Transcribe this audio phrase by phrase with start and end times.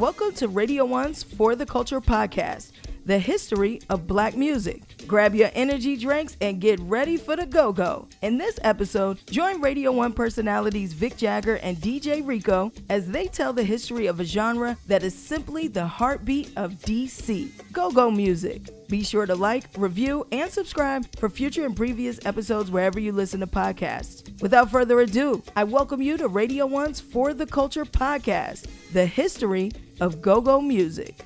[0.00, 2.70] Welcome to Radio One's For the Culture podcast,
[3.04, 4.82] the history of black music.
[5.06, 8.08] Grab your energy drinks and get ready for the go go.
[8.22, 13.52] In this episode, join Radio 1 personalities Vic Jagger and DJ Rico as they tell
[13.52, 18.68] the history of a genre that is simply the heartbeat of DC go go music.
[18.88, 23.38] Be sure to like, review, and subscribe for future and previous episodes wherever you listen
[23.38, 24.40] to podcasts.
[24.42, 29.70] Without further ado, I welcome you to Radio 1's For the Culture podcast, the history
[30.00, 31.24] of go go music.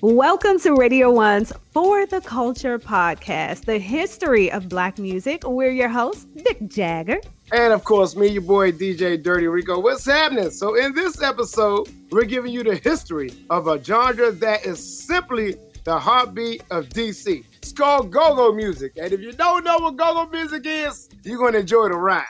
[0.00, 5.42] Welcome to Radio One's For the Culture podcast, the history of Black music.
[5.44, 7.20] We're your hosts, Vic Jagger.
[7.50, 9.80] And of course, me, your boy DJ Dirty Rico.
[9.80, 10.52] What's happening?
[10.52, 15.56] So, in this episode, we're giving you the history of a genre that is simply
[15.82, 17.44] the heartbeat of DC.
[17.56, 18.92] It's called go go music.
[18.98, 21.96] And if you don't know what go go music is, you're going to enjoy the
[21.96, 22.24] ride.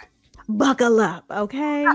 [0.48, 1.86] Buckle up, okay?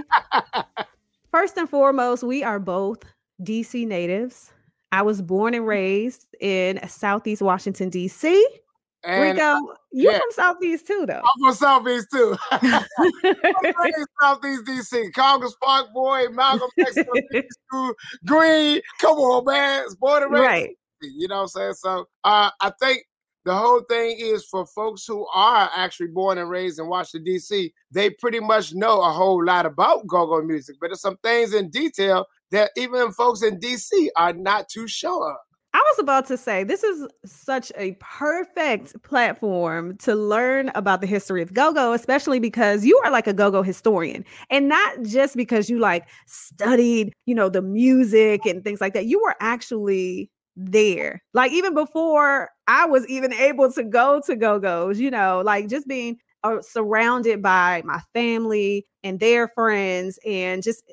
[1.32, 3.00] First and foremost, we are both
[3.42, 4.53] DC natives.
[4.94, 8.48] I was born and raised in Southeast Washington, D.C.
[9.04, 9.56] And Rico,
[9.92, 10.20] you yeah.
[10.20, 11.20] from Southeast too, though.
[11.20, 12.38] I'm from Southeast too.
[14.22, 16.96] Southeast DC, Congress Park boy, Malcolm X,
[18.28, 18.82] Green.
[19.02, 20.46] Come on, man, it's born and raised.
[20.46, 20.70] Right.
[21.02, 21.74] You know what I'm saying?
[21.74, 23.04] So uh, I think
[23.46, 27.74] the whole thing is for folks who are actually born and raised in Washington D.C.
[27.90, 31.72] They pretty much know a whole lot about go-go music, but there's some things in
[31.72, 35.38] detail that even folks in DC are not too sure.
[35.76, 41.08] I was about to say, this is such a perfect platform to learn about the
[41.08, 44.24] history of go go, especially because you are like a go go historian.
[44.52, 49.08] And not just because you like studied, you know, the music and things like that.
[49.08, 51.24] You were actually there.
[51.34, 55.70] Like even before I was even able to go to go go's, you know, like
[55.70, 60.84] just being uh, surrounded by my family and their friends and just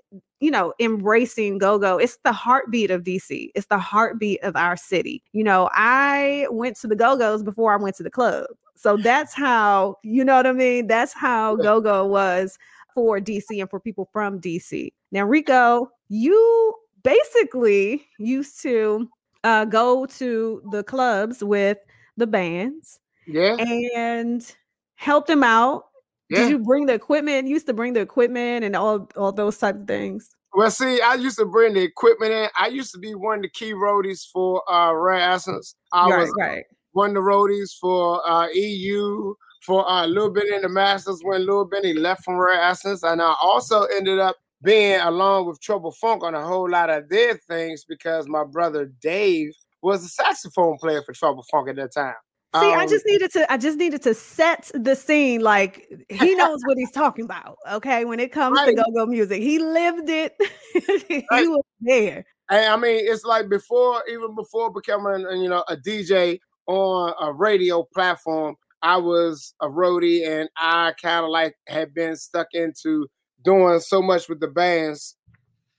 [0.41, 1.99] you know, embracing go go.
[1.99, 3.51] It's the heartbeat of DC.
[3.55, 5.23] It's the heartbeat of our city.
[5.33, 8.47] You know, I went to the go go's before I went to the club.
[8.75, 10.87] So that's how, you know what I mean?
[10.87, 12.59] That's how go go was
[12.95, 14.93] for DC and for people from DC.
[15.13, 19.07] Now, Rico, you basically used to
[19.45, 21.77] uh, go to the clubs with
[22.17, 22.99] the bands.
[23.27, 23.57] Yeah.
[23.57, 24.51] And
[24.95, 25.85] help them out
[26.31, 26.41] yeah.
[26.41, 27.49] Did you bring the equipment?
[27.49, 30.31] You used to bring the equipment and all all those type of things.
[30.55, 32.49] Well, see, I used to bring the equipment in.
[32.59, 35.75] I used to be one of the key roadies for uh Rare Essence.
[35.93, 36.65] I right, was right.
[36.93, 41.21] one of the roadies for uh EU for uh, a Little Benny in the Masters
[41.23, 43.03] when Lil Benny left from Rare Essence.
[43.03, 47.09] And I also ended up being along with Trouble Funk on a whole lot of
[47.09, 49.53] their things because my brother Dave
[49.83, 52.15] was a saxophone player for Trouble Funk at that time.
[52.53, 56.35] See, um, I just needed to I just needed to set the scene like he
[56.35, 57.59] knows what he's talking about.
[57.71, 58.05] Okay.
[58.05, 58.67] When it comes right.
[58.67, 60.35] to go-go music, he lived it.
[61.09, 61.47] he right.
[61.47, 62.25] was there.
[62.51, 67.33] And I mean, it's like before, even before becoming you know a DJ on a
[67.33, 73.07] radio platform, I was a roadie and I kind of like had been stuck into
[73.45, 75.17] doing so much with the bands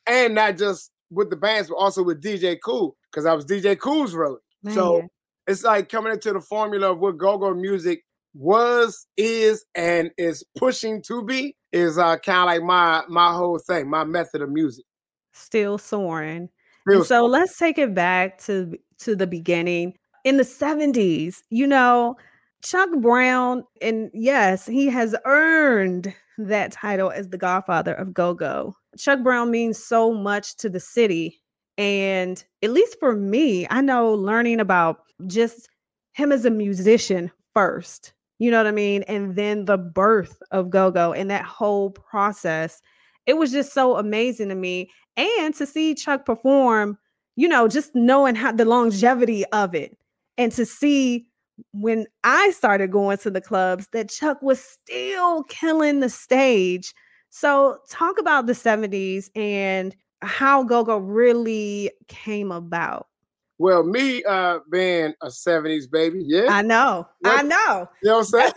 [0.08, 3.78] and not just with the bands, but also with DJ Kool because I was DJ
[3.78, 4.38] Kool's roadie.
[4.64, 4.74] Man.
[4.74, 5.10] So
[5.48, 8.04] it's like coming into the formula of what go-go music
[8.34, 13.60] was, is, and is pushing to be is uh, kind of like my my whole
[13.60, 14.86] thing, my method of music.
[15.34, 16.50] Still soaring.
[16.88, 17.32] Still so soaring.
[17.32, 19.94] let's take it back to to the beginning.
[20.24, 22.16] In the 70s, you know,
[22.64, 28.76] Chuck Brown, and yes, he has earned that title as the godfather of go-go.
[29.00, 31.41] Chuck Brown means so much to the city.
[31.78, 35.70] And at least for me, I know learning about just
[36.14, 39.04] him as a musician first, you know what I mean?
[39.04, 42.82] And then the birth of Go Go and that whole process.
[43.26, 44.90] It was just so amazing to me.
[45.16, 46.98] And to see Chuck perform,
[47.36, 49.96] you know, just knowing how the longevity of it
[50.38, 51.28] and to see
[51.74, 56.94] when I started going to the clubs that Chuck was still killing the stage.
[57.30, 63.08] So, talk about the 70s and how go go really came about.
[63.58, 66.48] Well, me uh being a 70s baby, yeah.
[66.50, 67.08] I know.
[67.20, 67.40] What?
[67.40, 67.88] I know.
[68.02, 68.52] You know what I'm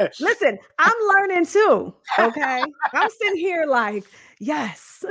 [0.00, 0.10] saying?
[0.20, 1.94] Listen, I'm learning too.
[2.18, 2.64] Okay.
[2.92, 4.04] I'm sitting here like,
[4.40, 5.04] yes.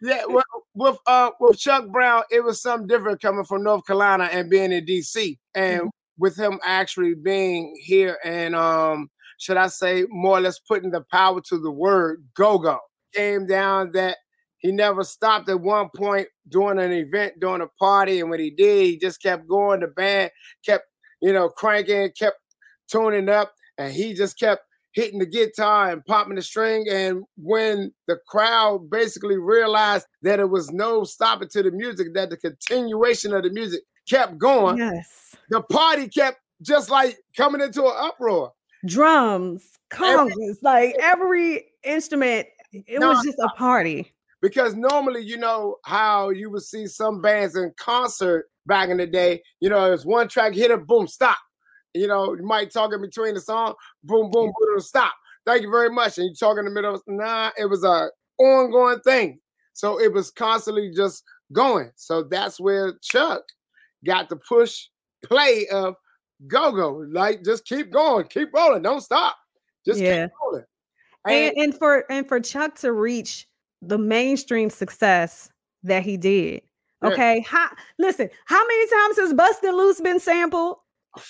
[0.00, 4.28] yeah, well, with uh with Chuck Brown, it was something different coming from North Carolina
[4.30, 5.38] and being in DC.
[5.56, 5.88] And mm-hmm.
[6.18, 11.00] with him actually being here and um, should I say more or less putting the
[11.10, 12.78] power to the word go-go.
[13.12, 14.18] Came down that
[14.58, 18.50] he never stopped at one point during an event, during a party, and when he
[18.50, 19.80] did, he just kept going.
[19.80, 20.30] The band
[20.64, 20.84] kept,
[21.22, 22.38] you know, cranking, kept
[22.90, 24.62] tuning up, and he just kept
[24.92, 26.86] hitting the guitar and popping the string.
[26.90, 32.30] And when the crowd basically realized that it was no stopping to the music, that
[32.30, 35.36] the continuation of the music kept going, Yes.
[35.50, 38.52] the party kept just like coming into an uproar.
[38.86, 42.48] Drums, congas, like every instrument.
[42.72, 44.12] It No, was just a party.
[44.40, 49.06] Because normally you know how you would see some bands in concert back in the
[49.06, 51.38] day you know it's one track hit it boom stop.
[51.94, 53.74] You know you might talk in between the song
[54.04, 55.14] boom boom boom stop.
[55.46, 56.18] Thank you very much.
[56.18, 59.40] And you talk in the middle nah it was a ongoing thing.
[59.72, 61.90] So it was constantly just going.
[61.96, 63.42] So that's where chuck
[64.04, 64.86] got the push
[65.24, 65.94] play of
[66.46, 67.04] go-go.
[67.10, 69.36] Like just keep going keep rolling don't stop.
[69.86, 70.26] Just Yeah.
[70.26, 70.64] keep rolling
[71.26, 73.47] and, and for and for Chuck to reach
[73.82, 75.50] the mainstream success
[75.84, 76.62] that he did.
[77.02, 77.08] Yeah.
[77.10, 77.40] Okay.
[77.46, 80.76] How listen, how many times has Bustin' Loose been sampled?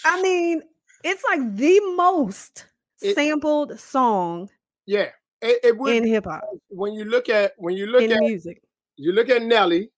[0.05, 0.63] I mean,
[1.05, 2.67] it's like the most
[3.03, 4.49] It- sampled song
[4.87, 5.09] yeah
[5.43, 8.21] it, it would in hip hop, when you look at when you look in at
[8.21, 8.61] music.
[8.97, 9.91] you look at Nelly,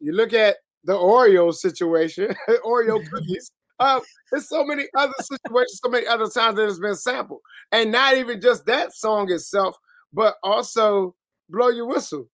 [0.00, 2.34] you look at the Oreo situation,
[2.64, 3.50] Oreo cookies.
[3.80, 4.00] Um,
[4.32, 8.16] there's so many other situations, so many other times that it's been sampled, and not
[8.16, 9.76] even just that song itself,
[10.12, 11.14] but also
[11.48, 12.28] "Blow Your Whistle."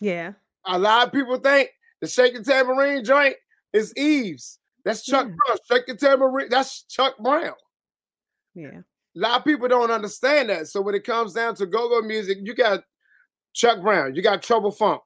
[0.00, 0.32] Yeah.
[0.66, 3.36] A lot of people think the shaking the Tambourine joint
[3.72, 4.58] is Eve's.
[4.84, 5.34] That's Chuck Yeah.
[5.46, 5.58] Brown.
[5.70, 6.48] Shaking the Tambourine.
[6.50, 7.54] That's Chuck Brown.
[8.54, 8.80] Yeah.
[9.16, 10.68] A lot of people don't understand that.
[10.68, 12.84] So when it comes down to go-go music, you got
[13.54, 15.02] Chuck Brown, you got Trouble Funk,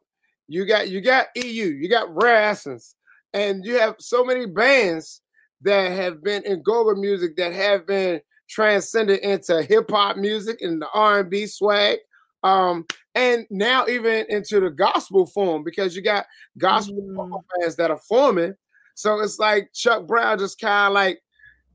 [0.48, 2.96] you got you got EU, you got Rare Essence,
[3.32, 5.22] and you have so many bands
[5.62, 10.82] that have been in go-go music that have been transcended into hip hop music and
[10.82, 11.98] the R&B swag.
[12.42, 16.26] Um, and now even into the gospel form because you got
[16.58, 17.42] gospel Mm.
[17.60, 18.54] bands that are forming.
[18.94, 21.20] So it's like Chuck Brown just kind of like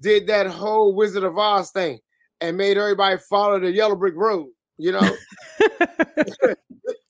[0.01, 1.99] did that whole Wizard of Oz thing
[2.41, 4.47] and made everybody follow the yellow brick road,
[4.77, 4.99] you know,
[5.59, 6.55] if,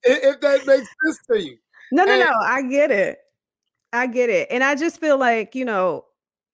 [0.03, 1.57] if that makes sense to you.
[1.91, 2.31] No, no, And- no.
[2.43, 3.19] I get it.
[3.93, 4.47] I get it.
[4.51, 6.05] And I just feel like, you know,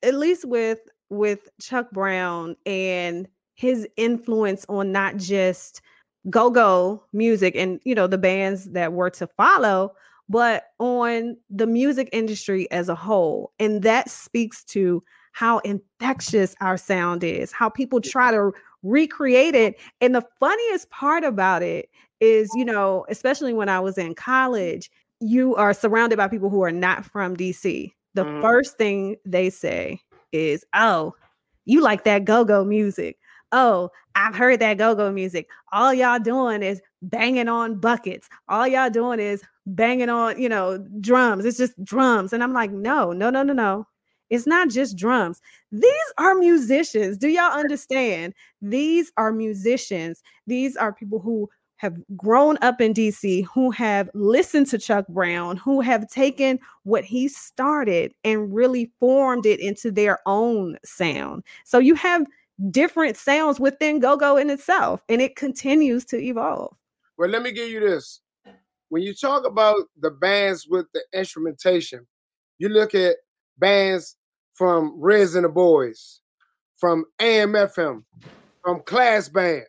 [0.04, 0.80] at least with
[1.10, 5.82] with Chuck Brown and his influence on not just
[6.30, 9.94] go-go music and you know the bands that were to follow,
[10.30, 13.52] but on the music industry as a whole.
[13.60, 15.04] And that speaks to
[15.34, 18.52] how infectious our sound is, how people try to
[18.84, 19.80] recreate it.
[20.02, 21.90] And the funniest part about it
[22.20, 26.62] is, you know, especially when I was in college, you are surrounded by people who
[26.64, 27.94] are not from DC.
[28.14, 28.42] The Mhm.
[28.42, 30.00] first thing they say
[30.32, 31.14] is, "Oh,
[31.66, 33.18] you like that go-go music.
[33.54, 35.48] Oh, I've heard that go-go music.
[35.72, 38.28] All y'all doing is banging on buckets.
[38.50, 41.46] All y'all doing is banging on, you know, drums.
[41.46, 43.88] It's just drums." And I'm like, "No, no, no, no, no.
[44.30, 45.42] It's not just drums.
[45.72, 47.18] These are musicians.
[47.18, 48.34] Do y'all understand?
[48.62, 50.24] These are musicians.
[50.48, 55.58] These are people who have grown up in DC, who have listened to Chuck Brown,
[55.58, 61.44] who have taken what he started and really formed it into their own sound.
[61.66, 62.26] So you have
[62.70, 66.76] different sounds within go go in itself, and it continues to evolve.
[67.18, 68.22] But let me give you this.
[68.90, 72.06] When you talk about the bands with the instrumentation,
[72.60, 73.16] you look at
[73.58, 74.18] bands
[74.54, 76.22] from Redds and the Boys,
[76.78, 78.04] from AMFM,
[78.64, 79.64] from Class Band,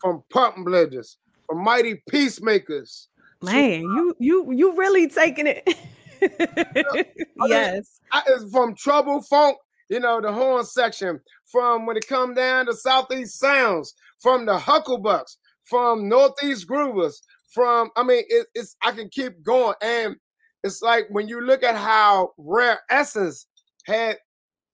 [0.00, 1.16] from Pump Blenders,
[1.46, 3.08] from Mighty Peacemakers.
[3.42, 5.66] Man, you you you really taking it.
[7.46, 8.00] yes.
[8.12, 9.56] I, it's from Trouble Funk,
[9.90, 14.56] you know, the horn section, from when it come down to Southeast Sounds, from the
[14.58, 17.16] Huck-A-Bucks, from Northeast Groovers,
[17.52, 20.16] from I mean, it, it's I can keep going, and
[20.64, 23.46] it's like when you look at how Rare Essence
[23.84, 24.16] had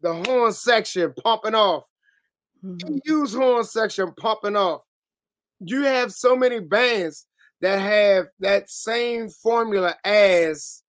[0.03, 1.85] the horn section pumping off,
[2.65, 3.01] Mhm.
[3.05, 4.83] use horn section pumping off.
[5.61, 7.27] You have so many bands
[7.63, 10.83] that have that same formula as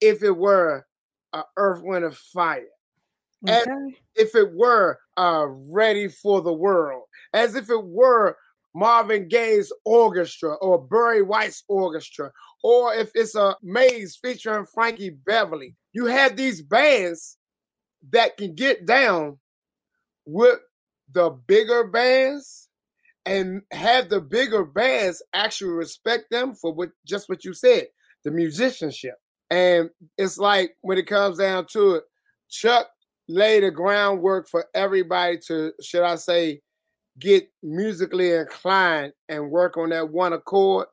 [0.00, 0.86] if it were
[1.34, 2.66] a Earth, Wind, and Fire,
[3.46, 3.98] And- Okay.
[4.14, 8.36] if it were uh, Ready for the World, as if it were
[8.74, 12.32] Marvin Gaye's orchestra or Barry White's orchestra,
[12.62, 15.76] or if it's a Maze featuring Frankie Beverly.
[15.92, 17.36] You have these bands
[18.10, 19.38] that can get down
[20.24, 20.58] with
[21.12, 22.68] the bigger bands
[23.26, 27.88] and have the bigger bands actually respect them for what just what you said,
[28.24, 29.16] the musicianship.
[29.50, 32.04] And it's like when it comes down to it,
[32.48, 32.88] Chuck
[33.28, 36.60] laid the groundwork for everybody to, should I say,
[37.18, 40.86] get musically inclined and work on that one accord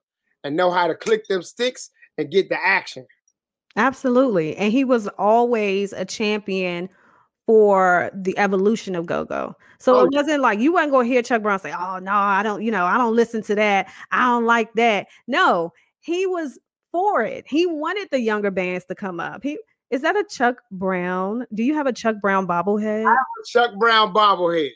[0.44, 3.06] and know how to click them sticks and get the action.
[3.76, 4.56] Absolutely.
[4.58, 6.90] And he was always a champion
[7.46, 9.56] for the evolution of go-go.
[9.80, 12.44] So oh, it wasn't like you wasn't gonna hear Chuck Brown say, "Oh no, I
[12.44, 13.92] don't, you know, I don't listen to that.
[14.12, 16.60] I don't like that." No, he was
[16.92, 17.46] for it.
[17.48, 19.42] He wanted the younger bands to come up.
[19.42, 19.58] He
[19.92, 21.46] is that a Chuck Brown?
[21.54, 23.06] Do you have a Chuck Brown bobblehead?
[23.06, 24.72] I have a Chuck Brown bobblehead.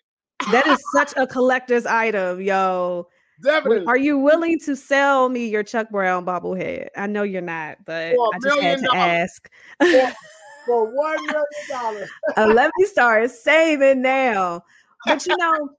[0.51, 3.07] That is such a collector's item, yo.
[3.43, 3.85] Definitely.
[3.87, 6.87] Are you willing to sell me your Chuck Brown bobblehead?
[6.95, 9.49] I know you're not, but I just had to ask.
[9.79, 10.13] For,
[10.65, 12.09] for one million dollars.
[12.37, 14.63] uh, let me start saving now.
[15.05, 15.69] But you know,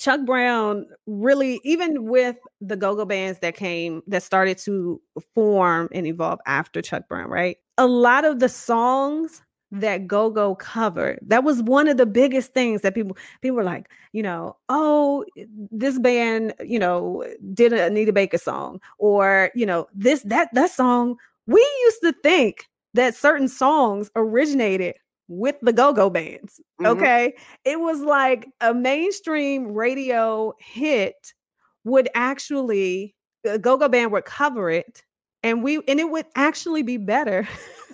[0.00, 5.00] Chuck Brown really, even with the go-go bands that came that started to
[5.34, 7.58] form and evolve after Chuck Brown, right?
[7.76, 9.42] A lot of the songs
[9.72, 13.88] that go-go covered that was one of the biggest things that people people were like
[14.12, 19.64] you know oh eh, this band you know did a anita baker song or you
[19.64, 21.14] know this that that song
[21.46, 24.96] we used to think that certain songs originated
[25.30, 26.86] with the go-go bands mm-hmm.
[26.86, 27.32] okay
[27.64, 31.32] it was like a mainstream radio hit
[31.84, 33.14] would actually
[33.46, 35.02] a go-go band would cover it
[35.42, 37.48] and we and it would actually be better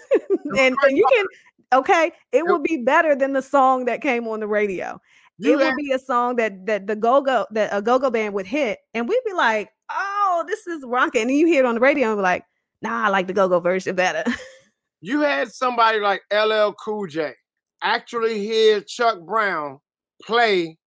[0.59, 1.27] and, and you can
[1.73, 5.01] Okay, it would be better than the song that came on the radio.
[5.39, 8.11] You it would be a song that that the go go that a go go
[8.11, 11.67] band would hit, and we'd be like, "Oh, this is rocking." And you hear it
[11.67, 12.45] on the radio and be like,
[12.81, 14.25] "Nah, I like the go go version better."
[15.01, 17.35] you had somebody like LL Cool J
[17.83, 19.79] actually hear Chuck Brown
[20.23, 20.79] play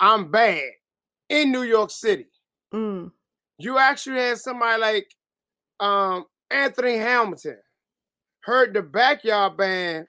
[0.00, 0.70] "I'm Bad"
[1.28, 2.26] in New York City.
[2.74, 3.10] Mm.
[3.58, 5.06] You actually had somebody like
[5.80, 7.58] um, Anthony Hamilton
[8.40, 10.06] heard the Backyard Band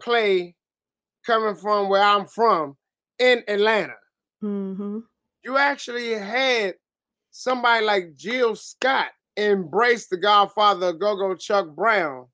[0.00, 0.54] play
[1.24, 2.76] coming from where I'm from
[3.18, 3.94] in Atlanta.
[4.42, 4.98] Mm-hmm.
[5.44, 6.74] You actually had
[7.30, 12.26] somebody like Jill Scott embrace the godfather of Go-Go Chuck Brown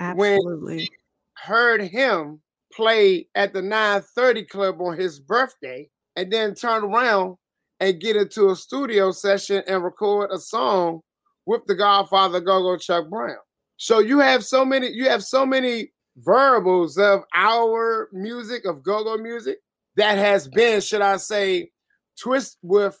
[0.00, 0.76] Absolutely.
[0.76, 0.88] when
[1.34, 2.40] heard him
[2.72, 7.36] play at the 930 club on his birthday and then turn around
[7.80, 11.00] and get into a studio session and record a song
[11.46, 13.36] with the godfather Go-Go Chuck Brown.
[13.76, 19.16] So you have so many you have so many variables of our music, of go-go
[19.18, 19.58] music,
[19.96, 21.70] that has been, should I say,
[22.18, 22.98] twist with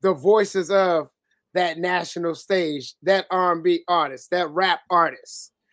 [0.00, 1.08] the voices of
[1.52, 5.52] that national stage, that R&B artist, that rap artist.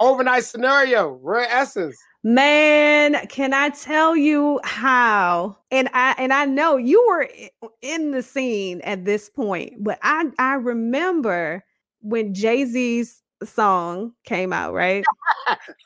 [0.00, 1.96] Overnight scenario, rare essence.
[2.22, 5.56] Man, can I tell you how?
[5.70, 7.28] And I and I know you were
[7.82, 11.64] in the scene at this point, but I I remember
[12.00, 15.04] when Jay-Z's song came out, right?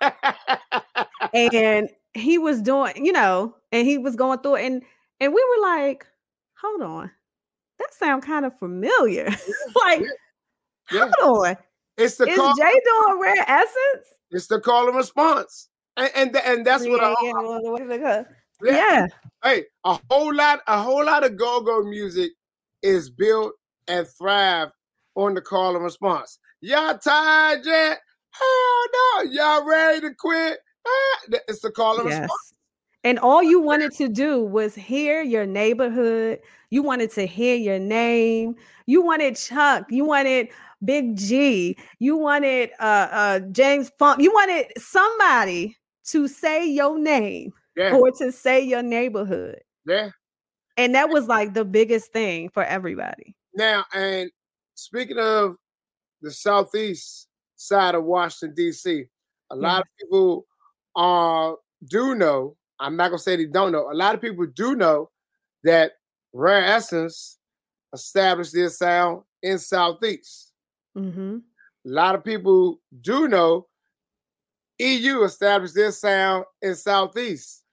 [1.34, 4.82] and he was doing, you know, and he was going through it, and
[5.20, 6.06] and we were like,
[6.60, 7.10] hold on,
[7.78, 9.26] that sound kind of familiar.
[9.84, 10.02] like,
[10.90, 11.10] yeah.
[11.20, 11.56] hold on.
[12.00, 14.08] It's the is call- Jay doing rare essence?
[14.30, 15.68] It's the call and response.
[15.96, 18.24] And and, and that's yeah, what I yeah,
[18.62, 18.72] yeah.
[18.72, 19.06] yeah.
[19.42, 22.32] Hey, a whole lot, a whole lot of go-go music
[22.82, 23.52] is built
[23.88, 24.70] and thrive
[25.14, 26.38] on the call and response.
[26.60, 28.00] Y'all tired yet?
[28.30, 29.30] Hell no.
[29.30, 30.58] Y'all ready to quit?
[30.86, 32.20] Ah, it's the call and yes.
[32.20, 32.52] response.
[33.02, 36.38] And all you wanted to do was hear your neighborhood.
[36.68, 38.56] You wanted to hear your name.
[38.86, 39.86] You wanted Chuck.
[39.90, 40.48] You wanted
[40.84, 41.76] Big G.
[41.98, 44.20] You wanted uh, uh, James Funk.
[44.20, 47.94] You wanted somebody to say your name yeah.
[47.94, 49.60] or to say your neighborhood.
[49.86, 50.10] Yeah.
[50.76, 53.34] And that was like the biggest thing for everybody.
[53.54, 54.30] Now, and
[54.74, 55.56] speaking of
[56.22, 58.90] the southeast side of Washington D.C.
[58.90, 59.08] A yeah.
[59.54, 60.46] lot of people
[60.96, 61.52] uh,
[61.88, 62.56] do know.
[62.78, 63.90] I'm not gonna say they don't know.
[63.90, 65.10] A lot of people do know
[65.64, 65.92] that
[66.32, 67.38] Rare Essence
[67.92, 70.49] established their sound in Southeast.
[70.96, 71.38] Mm-hmm.
[71.86, 73.66] A lot of people do know
[74.78, 77.64] EU established their sound in Southeast.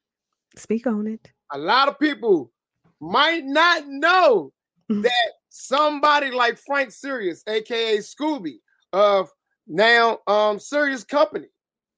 [0.55, 1.31] Speak on it.
[1.51, 2.51] A lot of people
[2.99, 4.51] might not know
[4.89, 8.59] that somebody like Frank Sirius, aka Scooby,
[8.93, 9.29] of
[9.67, 11.47] now um Sirius Company,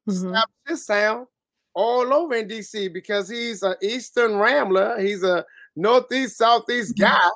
[0.09, 0.35] mm-hmm.
[0.67, 1.27] his sound
[1.73, 5.45] all over in DC because he's an Eastern Rambler, he's a
[5.75, 7.03] Northeast Southeast mm-hmm.
[7.03, 7.29] guy,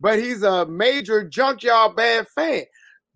[0.00, 2.64] but he's a major Junkyard Band fan.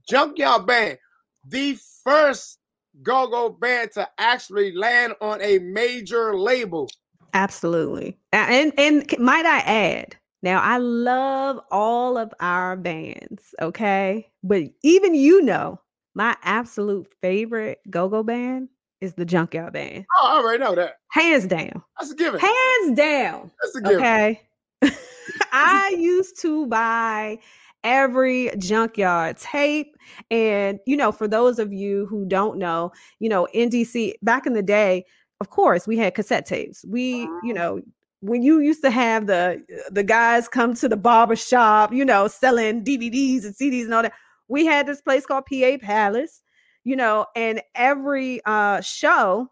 [0.09, 0.99] Junkyard Band,
[1.47, 2.59] the first
[3.03, 6.89] go-go band to actually land on a major label.
[7.35, 8.19] Absolutely.
[8.33, 14.31] And and might I add, now I love all of our bands, okay?
[14.43, 15.81] But even you know,
[16.15, 18.69] my absolute favorite go-go band
[19.01, 20.07] is the Junkyard Band.
[20.17, 20.97] Oh, I already know that.
[21.11, 21.83] Hands down.
[21.99, 22.41] That's a given.
[22.41, 23.51] Hands down.
[23.63, 23.99] That's a given.
[23.99, 24.43] Okay.
[25.53, 27.39] I used to buy
[27.85, 29.97] every junkyard tape.
[30.31, 34.47] And, you know, for those of you who don't know, you know, in DC back
[34.47, 35.05] in the day,
[35.41, 36.85] of course, we had cassette tapes.
[36.87, 37.81] We, you know,
[38.21, 42.27] when you used to have the the guys come to the barber shop, you know,
[42.27, 44.15] selling DVDs and CDs and all that,
[44.49, 46.43] we had this place called PA Palace,
[46.85, 49.49] you know, and every uh show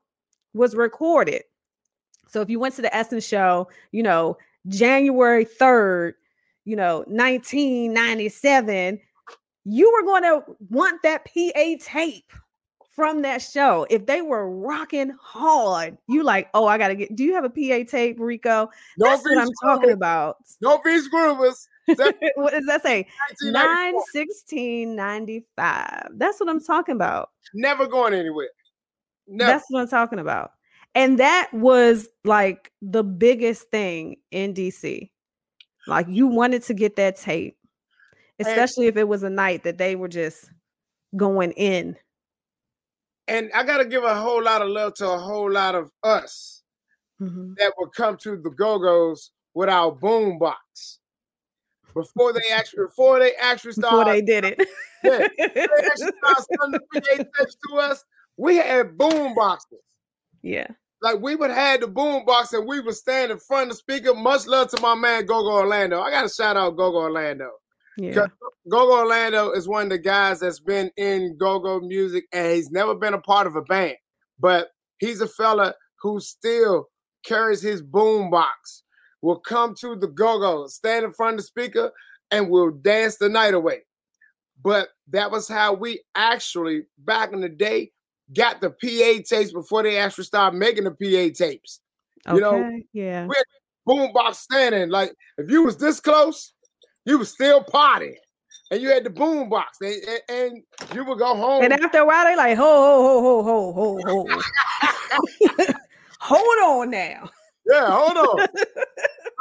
[0.55, 1.43] was recorded.
[2.29, 4.37] So if you went to the Essence show, you know,
[4.69, 6.15] January 3rd,
[6.67, 9.01] you know, 1997,
[9.65, 12.31] you were going to want that PA tape
[12.91, 13.87] from that show.
[13.89, 17.45] If they were rocking hard, you like, oh, I got to get, do you have
[17.45, 18.69] a PA tape, Rico?
[18.99, 20.39] No That's what I'm talking about.
[20.61, 21.69] No Beach Groovers.
[21.87, 23.07] what does that say?
[23.43, 26.09] 9 16 95.
[26.17, 27.31] That's what I'm talking about.
[27.55, 28.49] Never going anywhere.
[29.29, 29.53] Never.
[29.53, 30.51] That's what I'm talking about.
[30.97, 35.11] And that was like the biggest thing in DC.
[35.87, 37.57] Like you wanted to get that tape,
[38.39, 40.51] especially if it was a night that they were just
[41.17, 41.97] going in.
[43.29, 45.91] and I got to give a whole lot of love to a whole lot of
[46.05, 46.63] us
[47.21, 47.57] Mhm.
[47.57, 50.99] that would come to the Go-Go's with our boom box
[51.95, 53.97] before they actually before they actually started.
[53.99, 54.69] Before they did it.
[55.05, 55.29] Yeah.
[55.39, 58.05] they actually started sending the PA tapes to us.
[58.37, 59.79] We had boom boxes.
[60.43, 60.67] yeah.
[61.03, 63.77] Like we would have the boom box and we would stand in front of the
[63.77, 64.15] speaker.
[64.15, 66.01] Much love to my man Gogo Orlando.
[66.01, 67.51] I gotta shout out Gogo Orlando.
[67.99, 68.27] Yeah.
[68.69, 72.95] Gogo Orlando is one of the guys that's been in go-go music and he's never
[72.95, 73.97] been a part of a band.
[74.39, 76.89] But he's a fella who still
[77.25, 78.83] carries his boom box,
[79.23, 81.91] will come to the go-go, stand in front of the speaker,
[82.31, 83.81] and will dance the night away.
[84.63, 87.93] But that was how we actually, back in the day,
[88.35, 91.81] got the PA tapes before they actually started making the PA tapes.
[92.27, 92.37] Okay.
[92.37, 93.27] you know, yeah.
[93.27, 93.37] we-
[93.85, 94.89] Boom box standing.
[94.91, 96.53] Like if you was this close,
[97.05, 98.17] you was still partying.
[98.73, 101.63] And you had the boom box, and, and, and you would go home.
[101.63, 105.73] And after a while, they like, ho, ho, ho, ho, ho, ho, ho.
[106.21, 107.31] Hold on now.
[107.65, 108.47] Yeah, hold on.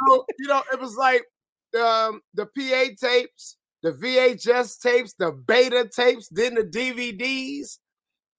[0.08, 1.24] so, you know, it was like
[1.76, 7.78] um, the PA tapes, the VHS tapes, the beta tapes, then the DVDs.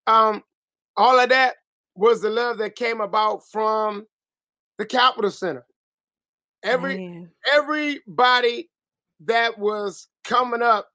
[0.07, 0.43] Um,
[0.95, 1.55] all of that
[1.95, 4.07] was the love that came about from
[4.77, 5.65] the Capitol Center.
[6.63, 7.29] Every Man.
[7.53, 8.69] everybody
[9.25, 10.89] that was coming up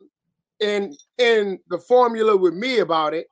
[0.60, 3.26] in in the formula with me about it,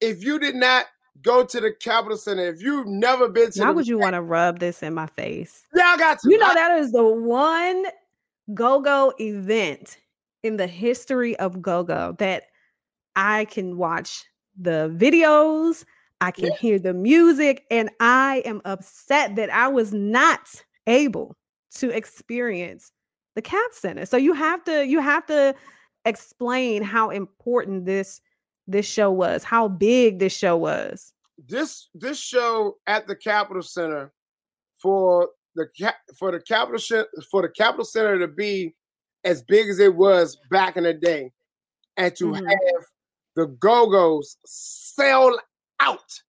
[0.00, 0.86] if you did not
[1.22, 4.14] go to the Capitol Center, if you've never been to Why the would you want
[4.14, 5.62] to rub this in my face?
[5.74, 6.30] Yeah, I got to.
[6.30, 7.86] You know, I- that is the one
[8.52, 9.98] go go event
[10.42, 12.44] in the history of go go that
[13.16, 14.24] I can watch
[14.56, 15.84] the videos,
[16.20, 16.56] I can Yeah.
[16.58, 21.36] hear the music, and I am upset that I was not able
[21.76, 22.92] to experience
[23.34, 24.06] the Cap Center.
[24.06, 25.54] So you have to you have to
[26.04, 28.20] explain how important this
[28.66, 31.12] this show was, how big this show was.
[31.48, 34.12] this this show at the Capitol Center
[34.80, 35.66] for the
[36.18, 38.74] for the Capitol for the Capitol Center to be
[39.24, 41.32] as big as it was back in the day,
[41.96, 42.46] and to Mhm.
[42.48, 42.84] have
[43.36, 45.38] the Go Go's sell
[45.80, 46.20] out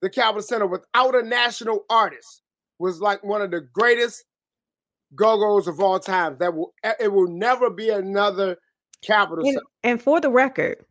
[0.00, 2.42] the Capitol Center without a national artist
[2.78, 4.24] was like one of the greatest
[5.14, 6.36] Go Go's of all time.
[6.38, 8.56] That will it will never be another
[9.02, 9.66] Capitol And, Center.
[9.84, 10.84] and for the record,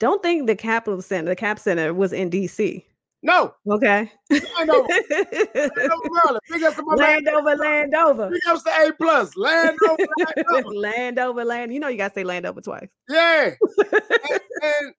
[0.00, 2.84] don't think the Capitol Center, the Cap Center was in DC.
[3.24, 4.10] No, Okay.
[4.30, 6.40] Landover, Landover, Maryland.
[6.50, 6.94] Big ups to my.
[6.96, 8.30] Landover, Landover.
[8.30, 9.36] Big ups to A plus.
[9.36, 10.74] Landover, Landover.
[10.74, 11.72] Landover, Land.
[11.72, 12.88] You know you gotta say Landover twice.
[13.08, 13.50] Yeah.
[13.92, 14.94] and, and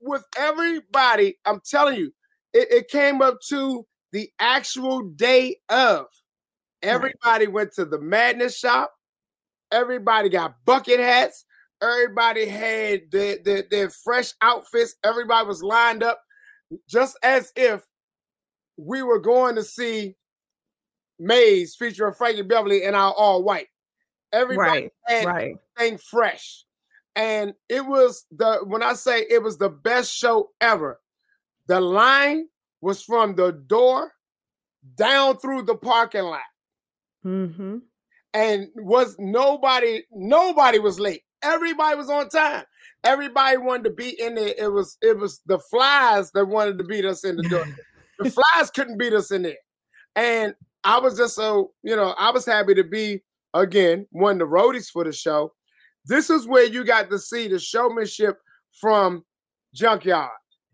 [0.00, 2.12] with everybody, I'm telling you,
[2.52, 6.06] it, it came up to the actual day of.
[6.82, 8.92] Everybody went to the madness shop.
[9.70, 11.44] Everybody got bucket hats.
[11.80, 14.96] Everybody had their, their, their fresh outfits.
[15.04, 16.20] Everybody was lined up
[16.88, 17.84] just as if
[18.76, 20.16] we were going to see
[21.18, 23.68] Maze featuring Frankie Beverly in our all white.
[24.32, 24.92] Everybody Right.
[25.06, 25.56] had Right.
[25.76, 26.64] everything fresh.
[27.16, 31.00] And it was the when I say it was the best show ever.
[31.66, 32.48] The line
[32.80, 34.12] was from the door
[34.94, 36.40] down through the parking lot.
[37.24, 37.78] Mm-hmm.
[38.34, 41.22] And was nobody, nobody was late.
[41.42, 42.64] Everybody was on time.
[43.04, 44.54] Everybody wanted to be in there.
[44.58, 47.66] It was it was the flies that wanted to beat us in the door.
[48.18, 49.56] the flies couldn't beat us in there.
[50.16, 53.22] And I was just so, you know, I was happy to be
[53.54, 55.52] again one of the roadies for the show.
[56.06, 58.38] This is where you got to see the showmanship
[58.72, 59.24] from
[59.74, 60.30] Junkyard,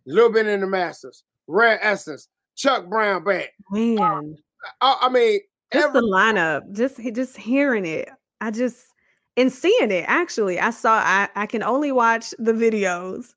[0.06, 3.48] Little Benny in the Masters, Rare Essence, Chuck Brown Band.
[3.70, 4.36] Man,
[4.80, 5.40] I, I mean,
[5.72, 8.08] just every, the lineup, just just hearing it,
[8.40, 8.86] I just
[9.36, 10.04] and seeing it.
[10.06, 10.94] Actually, I saw.
[10.94, 13.34] I I can only watch the videos,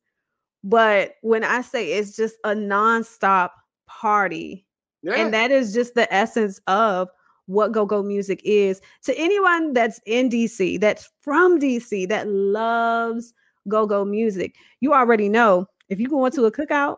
[0.64, 3.50] but when I say it's just a nonstop
[3.88, 4.66] party,
[5.04, 7.10] yeah, and that is just the essence of
[7.48, 13.34] what go-go music is to anyone that's in DC, that's from DC, that loves
[13.70, 14.56] go-go music.
[14.82, 16.98] You already know if you go into a cookout,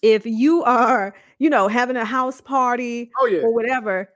[0.00, 4.08] if you are, you know, having a house party oh yeah, or whatever,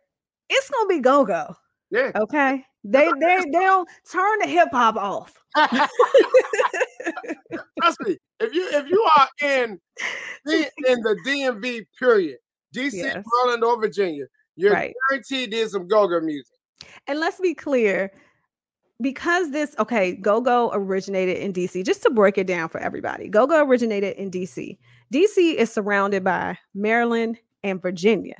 [0.48, 1.54] it's gonna be go-go.
[1.90, 2.12] yeah.
[2.16, 2.64] Okay.
[2.88, 5.34] They they they'll turn the hip hop off.
[7.80, 9.80] Trust me, if you if you are in
[10.44, 12.38] the, in the DMV period,
[12.74, 13.24] DC, Yes.
[13.44, 14.94] Maryland, or Virginia, you're Right.
[15.10, 16.52] guaranteed there's some go-go music.
[17.06, 18.12] And let's be clear,
[19.00, 21.84] because this okay, go-go originated in DC.
[21.84, 24.78] Just to break it down for everybody, go-go originated in DC.
[25.12, 28.36] DC is surrounded by Maryland and Virginia,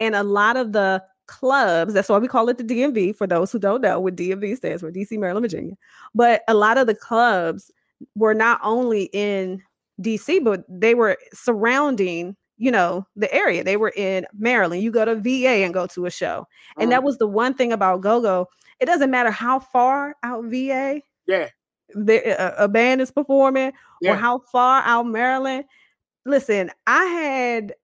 [0.00, 1.94] and a lot of the clubs.
[1.94, 3.12] That's why we call it the DMV.
[3.16, 5.74] For those who don't know, what DMV stands for, DC, Maryland, Virginia.
[6.14, 7.70] But a lot of the clubs
[8.16, 9.62] were not only in
[10.02, 12.36] DC, but they were surrounding.
[12.60, 13.62] You know the area.
[13.62, 14.82] They were in Maryland.
[14.82, 16.48] You go to VA and go to a show.
[16.80, 18.48] And that Mm, was the one thing about go-go.
[18.80, 21.48] It doesn't matter how far out VA yeah,
[21.94, 22.18] the,
[22.60, 24.12] a, a band is performing Yeah.
[24.12, 25.64] or how far out Maryland.
[26.26, 27.74] Listen, I had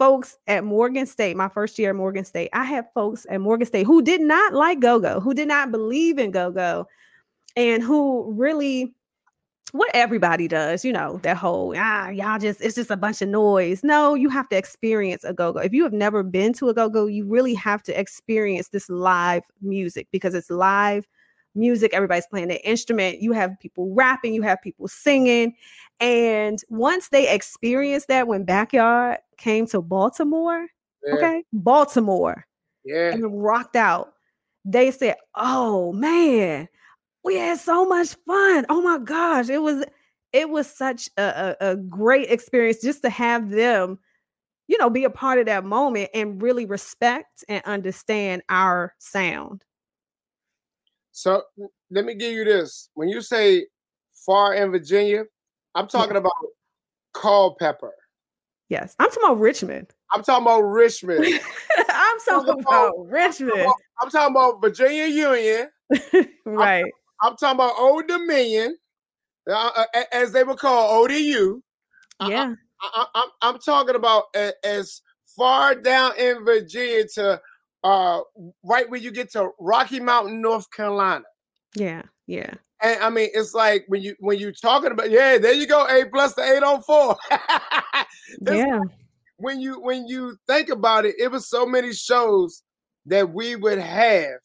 [0.00, 2.48] folks at Morgan State, my first year at Morgan State.
[2.54, 6.18] I had folks at Morgan State who did not like go-go, who did not believe
[6.18, 6.86] in go-go,
[7.54, 8.94] and who really
[9.72, 13.28] what everybody does, you know, that whole ah, y'all just it's just a bunch of
[13.28, 13.84] noise.
[13.84, 15.60] No, you have to experience a go-go.
[15.60, 19.42] If you have never been to a go-go, you really have to experience this live
[19.60, 21.06] music because it's live
[21.54, 21.92] music.
[21.94, 23.20] Everybody's playing their instrument.
[23.20, 25.54] You have people rapping, you have people singing.
[26.00, 30.66] And once they experienced that when Backyard came to Baltimore,
[31.04, 32.46] yeah, okay, Baltimore,
[32.84, 33.12] yeah.
[33.12, 34.14] and rocked out,
[34.64, 36.68] they said, Oh man,
[37.24, 38.66] we had so much fun.
[38.68, 39.48] Oh my gosh.
[39.48, 39.84] It was
[40.32, 43.98] it was such a, a, a great experience just to have them,
[44.68, 49.64] you know, be a part of that moment and really respect and understand our sound.
[51.20, 51.42] So
[51.90, 52.88] let me give you this.
[52.94, 53.66] When you say
[54.24, 55.24] far in Virginia,
[55.74, 56.32] I'm talking about
[57.12, 57.92] Culpeper.
[58.70, 58.96] Yes.
[58.98, 59.92] I'm talking about Richmond.
[60.14, 61.26] I'm talking about Richmond.
[61.90, 63.68] I'm talking about Richmond.
[64.00, 65.68] I'm talking about Virginia Union.
[66.46, 66.90] right.
[67.20, 68.78] I'm talking about Old Dominion,
[69.46, 71.60] uh, uh, as they were called, ODU.
[72.26, 72.54] Yeah.
[72.80, 75.02] I, I, I'm I'm talking about as
[75.36, 77.42] far down in Virginia to
[77.84, 78.20] uh
[78.62, 81.24] right when you get to Rocky Mountain, North Carolina.
[81.74, 82.02] Yeah.
[82.26, 82.54] Yeah.
[82.82, 85.86] And I mean, it's like when you when you're talking about yeah, there you go,
[85.86, 87.16] A plus the eight on four.
[88.46, 88.80] Yeah.
[89.38, 92.62] When you when you think about it, it was so many shows
[93.06, 94.38] that we would have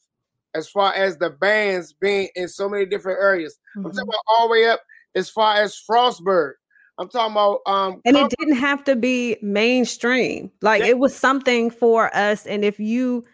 [0.54, 3.58] as far as the bands being in so many different areas.
[3.76, 3.92] I'm Mhm.
[3.92, 4.80] talking about all the way up
[5.14, 6.54] as far as Frostburg.
[6.98, 10.50] I'm talking about um and it didn't have to be mainstream.
[10.62, 10.88] Like Yeah.
[10.88, 13.24] it was something for us and if you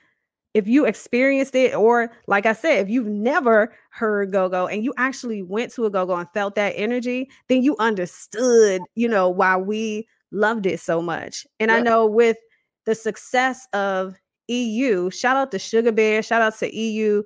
[0.54, 4.92] if you experienced it or like i said if you've never heard go-go and you
[4.98, 9.56] actually went to a go-go and felt that energy then you understood you know why
[9.56, 11.46] we loved it so much.
[11.60, 12.36] And i know with
[12.84, 14.14] the success of
[14.48, 17.22] eu shout out to sugar bear shout out to eu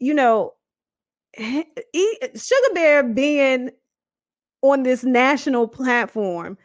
[0.00, 0.52] you know
[1.38, 3.70] sugar bear being
[4.62, 6.56] on this national platform,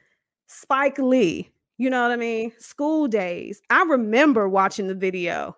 [0.48, 2.52] Spike Lee, you know what I mean?
[2.60, 3.62] School Daze.
[3.70, 5.56] I remember watching the video.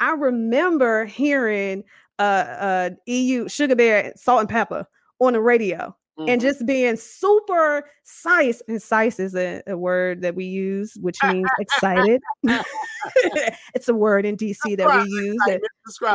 [0.00, 1.84] I remember hearing
[2.18, 4.86] uh uh EU Sugar Bear Salt-N-Pepa
[5.20, 6.44] on the radio and Mhm.
[6.44, 11.48] just being super sice and sice is a, a word that we use which means
[11.58, 12.20] excited
[13.74, 15.62] it's a word in dc that we use that it.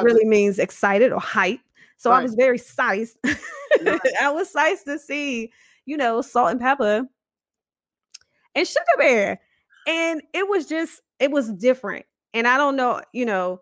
[0.06, 1.60] really means excited or hype.
[2.00, 3.18] So I was very sized.
[3.26, 4.00] Right.
[4.22, 5.52] I was sized to see,
[5.86, 7.06] you know, Salt-N-Pepa
[8.56, 9.42] and sugar bear.
[9.86, 12.06] And it was just, it was different.
[12.34, 13.60] And I don't know, you know,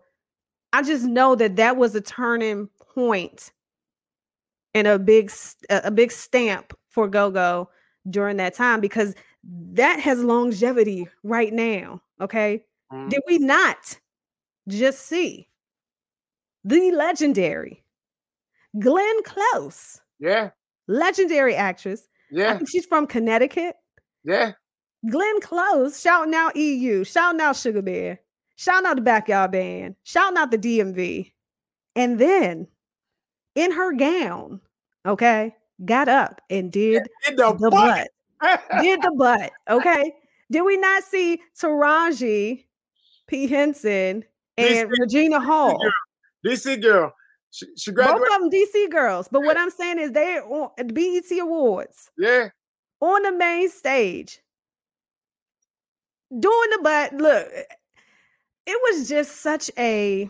[0.72, 3.50] I just know that that was a turning point
[4.72, 5.32] and a big,
[5.68, 7.68] a big stamp for Go Go
[8.08, 9.16] during that time because
[9.72, 12.00] that has longevity right now.
[12.20, 12.64] Okay.
[12.92, 13.10] Mhm.
[13.10, 13.98] Did we not
[14.68, 15.48] just see
[16.62, 17.82] the legendary
[18.78, 20.50] Glenn Close Yeah,
[20.86, 22.08] legendary actress.
[22.32, 23.76] I Yeah, think she's from Connecticut.
[24.24, 24.52] yeah.
[25.10, 28.20] Glenn Close, shouting out EU, shouting out Sugar Bear,
[28.56, 31.32] shouting out the Backyard Band, shouting out the DMV.
[31.94, 32.66] And then
[33.54, 34.60] in her gown,
[35.06, 38.08] okay, got up and did In the, the butt.
[38.40, 38.60] butt.
[38.82, 39.50] Did the butt.
[39.68, 40.14] Okay.
[40.50, 42.66] Did we not see Taraji
[43.26, 43.46] P.
[43.48, 44.24] Henson
[44.56, 45.76] and DC Regina Hall?
[46.46, 47.12] DC girl.
[47.50, 49.28] She, she Both of them DC girls.
[49.30, 52.50] But what I'm saying is they're on the BET Awards Yeah,
[53.00, 54.40] on the main stage
[56.30, 57.14] doing the butt.
[57.14, 57.62] Look, eh,
[58.66, 60.28] it was just such a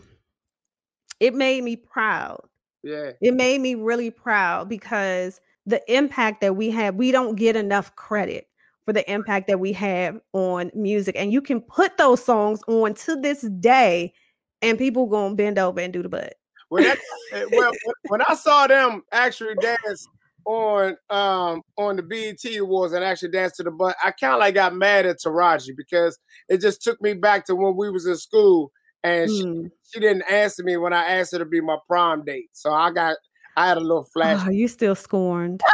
[1.19, 2.41] it made me proud.
[2.83, 7.55] yeah, It made me really proud because the impact that we have, we don't get
[7.57, 8.47] enough credit
[8.83, 11.15] for the impact that we have on music.
[11.17, 14.13] And you can put those songs on to this day,
[14.61, 16.38] and people gonna bend over and do the butt.
[16.69, 16.99] When, that,
[17.33, 17.71] eh, well,
[18.07, 20.07] when- I saw them actually dance
[20.45, 24.39] on um on the BET Awards and actually dance to the butt, I kind of
[24.39, 28.05] like got mad at Taraji because it just took me back to when we was
[28.05, 28.71] in school
[29.03, 29.69] and she, Mm.
[29.83, 32.49] she didn't answer me when I asked her to be my prom date.
[32.53, 33.17] So I got
[33.57, 34.41] I had a little flash.
[34.45, 35.61] Oh, you still scorned?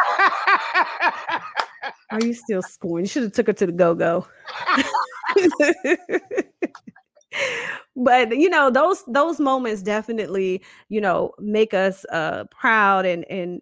[2.12, 3.06] Are you still scorned?
[3.06, 4.28] You should have took her to the go go.
[7.96, 13.62] but you know those those moments definitely you know make us uh proud and and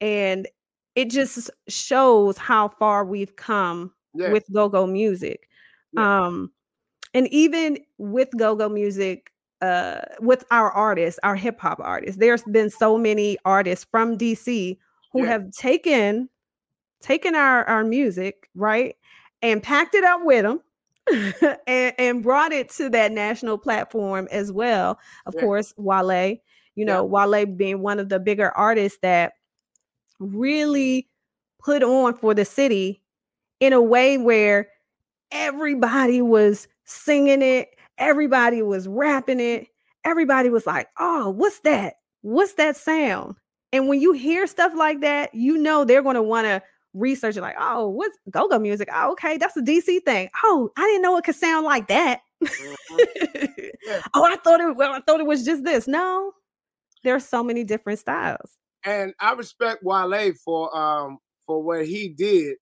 [0.00, 0.48] and
[0.94, 3.92] it just shows how far we've come
[4.32, 5.48] with go-go music.
[5.96, 6.52] Um
[7.14, 12.70] and even with go-go music uh with our artists our hip hop artists there's been
[12.70, 14.76] so many artists from DC
[15.12, 16.28] who have taken
[17.00, 18.96] taken our our music right
[19.42, 20.60] and packed it up with them
[21.66, 25.40] and, and brought it to that national platform as well of Yeah.
[25.42, 26.36] course Wale
[26.76, 29.34] you know Wale being one of the bigger artists that
[30.18, 31.08] really
[31.62, 33.02] put on for the city
[33.60, 34.68] in a way where
[35.32, 39.68] everybody was singing it, everybody was rapping it,
[40.04, 41.94] everybody was like, "Oh, what's that?
[42.22, 43.36] What's that sound?"
[43.72, 46.62] And when you hear stuff like that, you know they're going to want to
[46.94, 48.88] research it like, "Oh, what's go-go music?
[48.92, 50.30] Oh, okay, that's a DC thing.
[50.44, 52.20] Oh, I didn't know it could sound like that."
[52.90, 53.04] Mhm.
[53.82, 54.00] Yeah.
[54.14, 55.86] oh, I thought it well, I thought it was just this.
[55.88, 56.32] No.
[57.04, 58.58] There's so many different styles.
[58.84, 62.56] and I respect Wale for um for what he did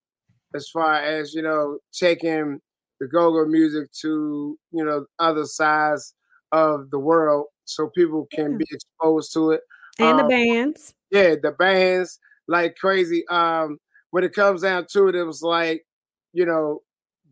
[0.55, 2.61] as far as you know taking
[3.01, 6.14] the go-go music to you know other sides
[6.53, 8.59] of the world so people can Yeah.
[8.59, 9.62] be exposed to it.
[9.99, 10.95] And the Um, bands.
[11.11, 12.18] Yeah, the bands
[12.49, 13.27] like crazy.
[13.29, 13.79] Um,
[14.12, 15.85] when it comes down to it, it was like
[16.33, 16.83] you know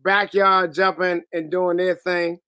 [0.03, 2.39] backyard jumping and doing their thing.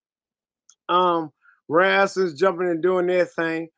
[0.90, 1.32] Um,
[1.72, 3.70] Rassens jumping and doing their thing.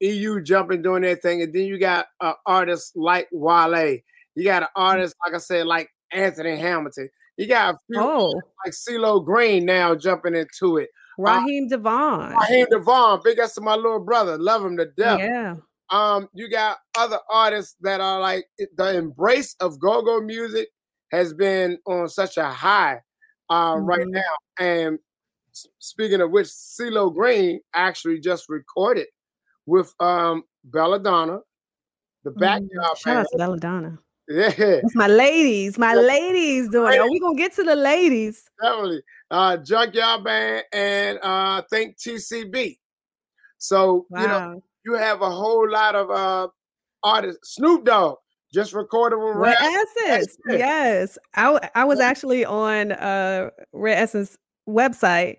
[0.00, 3.98] EU jumping doing their thing, and then you got uh, artists like Wale.
[4.34, 7.08] You got an artist like I said, like Anthony Hamilton.
[7.36, 8.32] You got a few Oh,
[8.64, 10.90] like CeeLo Green now jumping into it.
[11.18, 12.34] Raheem DeVaughn.
[12.34, 15.20] Raheem DeVaughn, big ups to my little brother, love him to death.
[15.20, 15.56] Yeah.
[15.92, 20.68] Um, you got other artists that are like the embrace of go-go music
[21.12, 23.00] has been on such a high
[23.50, 24.12] uh, right Mhm.
[24.12, 24.36] now.
[24.58, 24.98] And
[25.78, 29.06] speaking of which, CeeLo Green actually just recorded
[29.66, 31.40] with um Be'la Dona,
[32.24, 33.98] the Mm, backyard Shout out to Be'la Dona.
[34.28, 35.76] Yeah, That's my ladies.
[35.76, 36.00] My Yeah.
[36.00, 37.00] ladies doing it.
[37.00, 38.48] Are we gonna get to the ladies?
[38.60, 39.02] definitely.
[39.30, 42.78] Uh, Junkyard Band and uh, think TCB.
[43.58, 44.62] So you know Wow.
[44.84, 46.48] You have a whole lot of uh
[47.02, 47.54] artists.
[47.54, 48.16] Snoop Dogg
[48.52, 49.56] just recorded with Rare.
[49.58, 50.36] Essence.
[50.48, 51.18] Yes.
[51.34, 54.36] I was actually on uh Rare Essence
[54.68, 55.36] website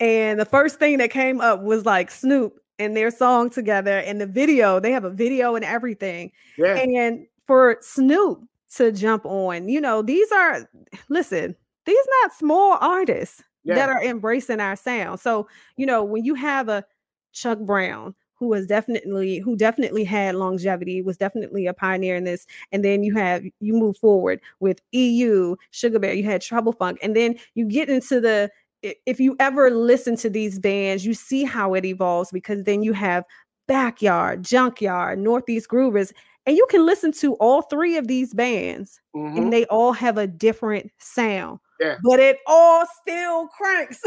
[0.00, 4.20] and the first thing that came up was like Snoop and their song together and
[4.20, 4.80] the video.
[4.80, 6.32] They have a video and everything.
[6.56, 8.42] Yeah, And for Snoop
[8.76, 10.68] to jump on, you know, these are
[11.10, 15.20] listen, these not small artists that are embracing our sound.
[15.20, 16.84] So, you know, when you have a
[17.32, 22.46] Chuck Brown who was definitely who definitely had longevity, was definitely a pioneer in this,
[22.72, 26.98] and then you have you move forward with EU, Sugar Bear, you had Trouble Funk,
[27.02, 28.50] and then you get into the
[28.82, 32.94] if you ever listen to these bands, you see how it evolves because then you
[32.94, 33.24] have
[33.68, 36.12] Backyard, Junkyard, Northeast Groovers,
[36.46, 40.16] and you can listen to all three of these bands mhm, and they all have
[40.18, 41.60] a different sound.
[41.78, 41.96] Yeah.
[42.02, 44.00] But it all still cranks.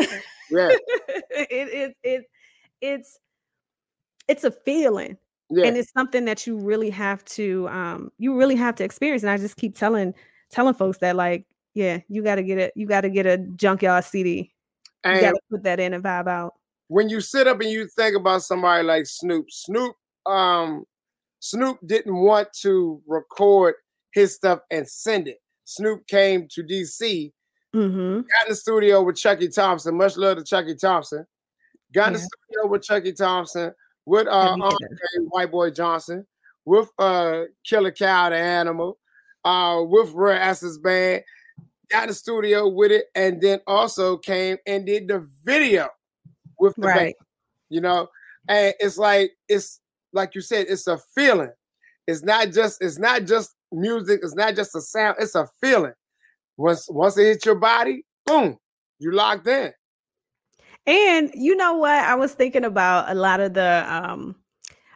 [0.49, 0.69] yeah,
[1.29, 2.25] it, it it
[2.81, 3.19] it's
[4.27, 5.17] it's a feeling
[5.49, 5.65] yeah.
[5.65, 9.29] and it's something that you really have to um you really have to experience and
[9.29, 10.13] i just keep telling
[10.51, 13.38] telling folks that like yeah you got to get it you got to get a
[13.55, 14.51] junkyard cd
[15.05, 16.53] you And to put that in and vibe out
[16.93, 19.95] when you sit up and you think about somebody like Snoop, Snoop,
[20.27, 20.86] um,
[21.39, 23.73] Snoop didn't want to record
[24.12, 25.39] his stuff and send it.
[25.65, 27.31] Snoop came to DC,
[27.75, 28.17] Mm-hmm.
[28.17, 29.97] got in the studio with Chucky Thompson.
[29.97, 31.25] Much love to Chucky Thompson.
[31.91, 33.73] Got in the studio with Chucky Thompson,
[34.05, 34.57] with uh.
[35.29, 36.25] White Boy Johnson,
[36.65, 38.97] with uh, Killer Cow the Animal,
[39.43, 41.23] uh, with Rare Essence Band.
[41.89, 45.89] Got the studio with it, and then also came and did the video
[46.59, 47.13] with the band
[47.69, 48.07] you know
[48.47, 49.79] and it's like it's
[50.13, 51.51] like you said it's a feeling
[52.07, 55.93] it's not just it's not just music it's not just a sound it's a feeling
[56.55, 58.57] once once it hits your body boom
[58.99, 59.73] you locked in
[60.85, 61.91] And you know what?
[62.03, 64.35] I was thinking about a lot of the um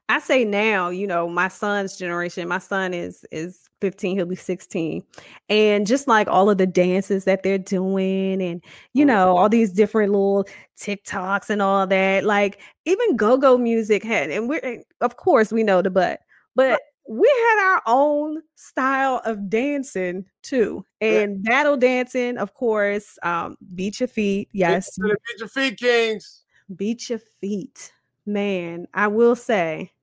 [0.10, 4.36] I say now, you know, my son's generation, my son is is 15, he'll be
[4.36, 5.04] 16.
[5.50, 9.08] And just like all of the dances that they're doing and you Mhm.
[9.08, 10.48] know, all these different little
[10.80, 15.82] TikToks and all that, like even go-go music had and we're of course we know
[15.82, 16.22] the butt,
[16.56, 20.86] but we had our own style of dancing too.
[21.02, 21.22] Yeah.
[21.22, 24.50] And battle dancing, of course, um, beat your feet.
[24.52, 26.44] Yes, Beat Your feet kings
[26.76, 27.94] Beat your feet.
[28.26, 29.94] Man, I will say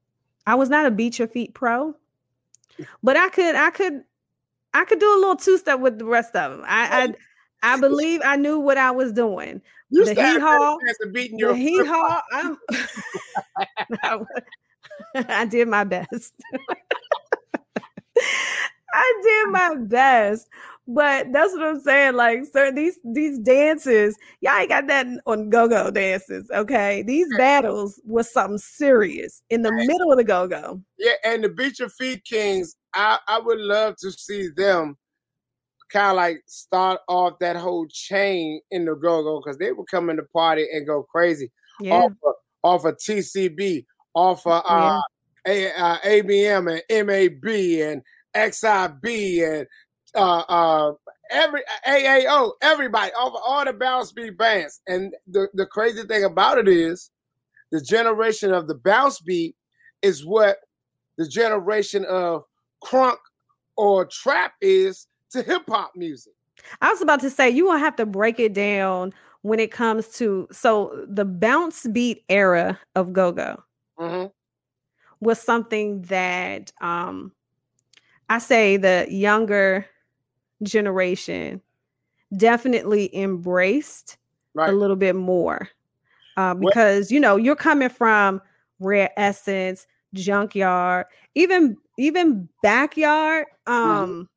[0.47, 1.95] I was not a beat your feet pro,
[3.03, 4.03] but I could I could
[4.73, 6.65] I could do a little two step with the rest of them.
[6.67, 7.15] I
[7.63, 9.61] I, I believe I knew what I was doing.
[9.91, 10.07] you
[11.01, 12.57] The beating your The hee haw, I'm
[15.15, 16.35] I did my best.
[18.97, 20.49] I did my best.
[20.87, 22.15] But that's what I'm saying.
[22.15, 26.49] Like, sir, these these dances, y'all ain't got that on go-go dances.
[26.55, 27.03] Okay.
[27.03, 30.81] These battles was something serious in the middle of the go-go.
[30.99, 34.97] yeah and the Beat Your feet kings i i would love to see them
[35.91, 40.11] kind of like start off that whole chain in the go-go because they would come
[40.11, 41.95] in the party and go crazy Yeah.
[41.95, 45.01] off of, off of TCB, off of uh,
[45.47, 47.45] A, uh, ABM and MAB
[47.91, 48.03] and
[48.35, 49.67] XIB and
[50.15, 50.93] uh, uh,
[51.31, 54.81] every AAO, everybody, all, all the bounce beat bands.
[54.87, 57.11] And the, the crazy thing about it is
[57.73, 59.57] the generation of the bounce beat
[60.03, 60.59] is what
[61.19, 62.45] the generation of
[62.85, 63.17] crunk
[63.77, 66.33] or trap is to hip hop music.
[66.81, 70.09] I was about to say you will have to break it down when it comes
[70.09, 73.63] to so the bounce beat era of go-go.
[73.99, 74.33] Mhm.
[75.21, 77.33] was something that um
[78.29, 79.87] I say the younger
[80.63, 81.61] generation
[82.37, 84.17] definitely embraced
[84.55, 84.71] Right.
[84.71, 85.69] a little bit more.
[86.37, 88.41] Uh, Well- because you know, you're coming from
[88.81, 93.47] Rare Essence, Junkyard, even even Backyard.
[93.67, 94.29] Um,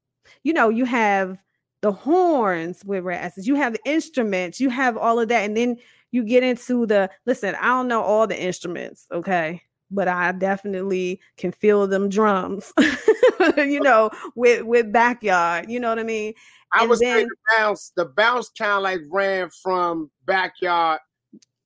[0.43, 1.41] you know, you have
[1.82, 5.78] the horns with Rare Essence, you have instruments, you have all of that, and then
[6.12, 11.20] you get into the listen, I don't know all the instruments, okay, but I definitely
[11.38, 12.72] can feel them drums,
[13.58, 16.34] you know, with with backyard, you know what I mean?
[16.74, 21.00] I And say then- the bounce, the bounce kind of like ran from backyard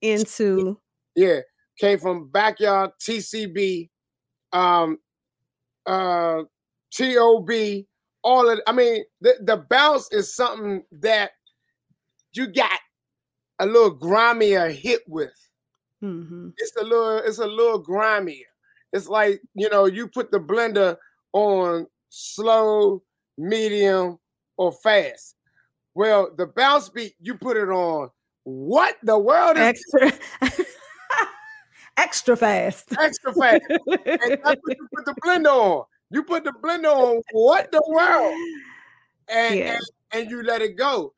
[0.01, 0.79] Into
[1.15, 1.39] Yeah,
[1.79, 3.89] came from backyard TCB,
[4.53, 4.97] um,
[5.85, 6.43] uh,
[6.95, 7.49] TOB,
[8.23, 8.59] all of.
[8.67, 11.31] I mean, the the bounce is something that
[12.33, 12.79] you got
[13.61, 15.33] a little grimier hit with.
[16.03, 16.51] mhm.
[16.57, 18.49] It's a little, it's a little grimier.
[18.91, 20.97] It's like you know, you put the blender
[21.33, 23.01] on slow,
[23.37, 24.17] medium,
[24.57, 25.35] or fast.
[25.93, 28.09] Well, the bounce beat, you put it on.
[28.43, 30.11] What the world is extra
[31.97, 32.93] extra fast.
[32.99, 33.61] extra fast?
[33.69, 35.85] and that's what you put the blender on.
[36.09, 38.33] You put the blender on what the world,
[39.29, 39.73] and, Yeah.
[39.73, 39.81] and
[40.13, 41.13] and you let it go.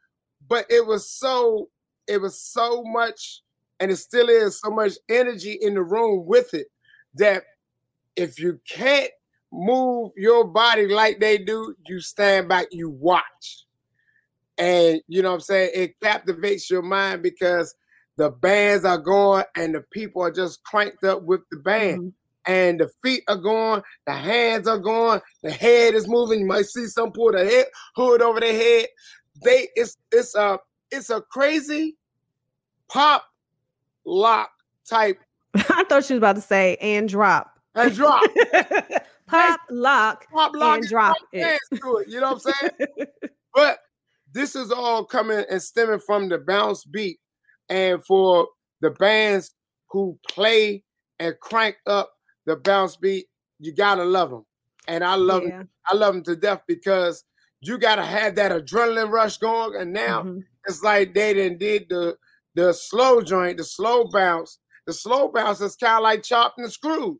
[0.48, 1.70] But it was so
[2.08, 3.42] it was so much,
[3.80, 6.68] and it still is so much energy in the room with it
[7.16, 7.44] that
[8.16, 9.12] if you can't
[9.52, 13.66] move your body like they do, you stand back, you watch.
[14.58, 15.72] And you know what I'm saying?
[15.74, 17.76] It captivates your mind because
[18.18, 22.14] the bands are going and the people are just cranked up with the band Mhm.
[22.46, 26.42] and the feet are going, the hands are going, the head is moving.
[26.42, 28.90] You might see some pull the head hood over their head.
[29.44, 30.60] They it's it's a
[30.94, 31.98] it's a crazy
[32.90, 33.26] pop
[34.06, 34.50] lock
[34.88, 35.20] type
[35.56, 37.60] I thought she was about to say and drop.
[37.76, 38.22] and drop.
[39.28, 41.60] Pop lock pop lock and drop it.
[41.82, 42.08] to it.
[42.10, 42.54] You know what I'm
[42.90, 43.08] saying?
[43.56, 43.80] but
[44.34, 47.20] this is all coming and stemming from the bounce beat.
[47.70, 48.48] And for
[48.82, 49.56] the bands
[49.90, 50.84] who play
[51.20, 52.12] and crank up
[52.46, 53.28] the bounce beat,
[53.60, 54.46] you gotta love them.
[54.88, 55.64] And I love Yeah.
[55.88, 57.24] I love them to death because
[57.64, 59.80] you gotta have that adrenaline rush going.
[59.80, 60.44] And now Mhm.
[60.68, 62.18] it's like they didn't did the
[62.56, 64.60] the slow joint, the slow bounce.
[64.86, 67.18] The slow bounce is kind of like chopping and screwed.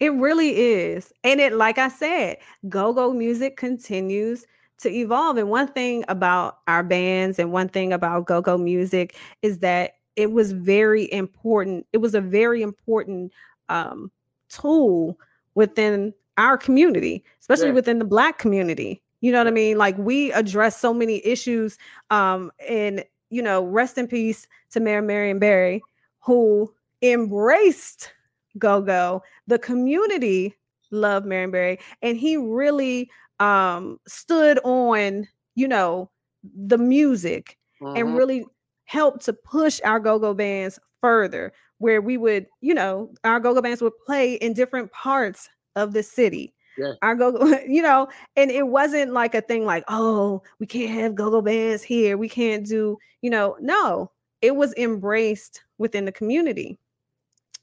[0.00, 1.12] It really is.
[1.22, 2.38] And it, like I said,
[2.68, 4.46] go go music continues
[4.78, 5.36] to evolve.
[5.36, 9.96] And one thing about our bands and one thing about go go music is that
[10.16, 11.86] it was very important.
[11.92, 13.32] It was a very important
[13.68, 14.10] um,
[14.48, 15.18] tool
[15.54, 17.74] within our community, especially yeah.
[17.74, 19.01] within the Black community.
[19.22, 19.78] You know what I mean?
[19.78, 21.78] Like we address so many issues.
[22.10, 25.80] Um, and you know, rest in peace to Mayor Marion Barry,
[26.20, 26.70] who
[27.00, 28.12] embraced
[28.58, 29.22] go go.
[29.46, 30.54] The community
[30.90, 33.10] loved Marion Barry, and he really
[33.40, 36.10] um stood on, you know,
[36.44, 38.14] the music and mm-hmm.
[38.14, 38.44] really
[38.84, 43.82] helped to push our go-go bands further where we would, you know, our go-go bands
[43.82, 46.54] would play in different parts of the city.
[46.78, 46.92] Yeah.
[47.02, 51.14] Our go, you know, and it wasn't like a thing like, oh, we can't have
[51.14, 52.16] go-go bands here.
[52.16, 54.10] We can't do, you know, no,
[54.40, 56.78] it was embraced within the community.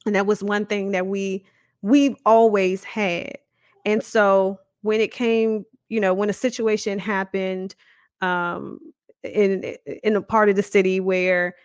[0.06, 1.46] And that was one thing that we
[1.82, 3.38] we've always had.
[3.86, 7.76] And so when it came, you know, when a situation happened
[8.22, 8.80] um
[9.24, 11.56] in in a part of the city where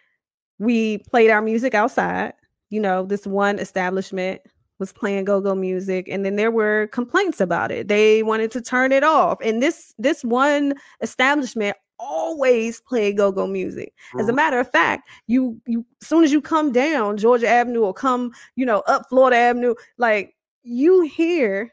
[0.59, 2.32] we played our music outside,
[2.70, 4.40] you know, this one establishment
[4.78, 7.88] was playing go-go music and then there were complaints about it.
[7.88, 9.38] They wanted to turn it off.
[9.42, 13.94] And this this one establishment always play go-go music.
[14.18, 17.82] As a matter of fact, you you as soon as you come down Georgia Avenue
[17.82, 21.72] or come, you know, up Florida Avenue, like you hear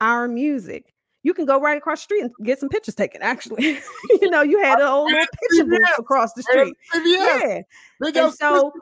[0.00, 0.94] our music.
[1.24, 3.22] You can go right across the street and get some pictures taken.
[3.22, 3.78] Actually,
[4.22, 6.74] you know, you had a whole little picture booth across the street.
[7.04, 7.62] Yeah,
[8.00, 8.72] and so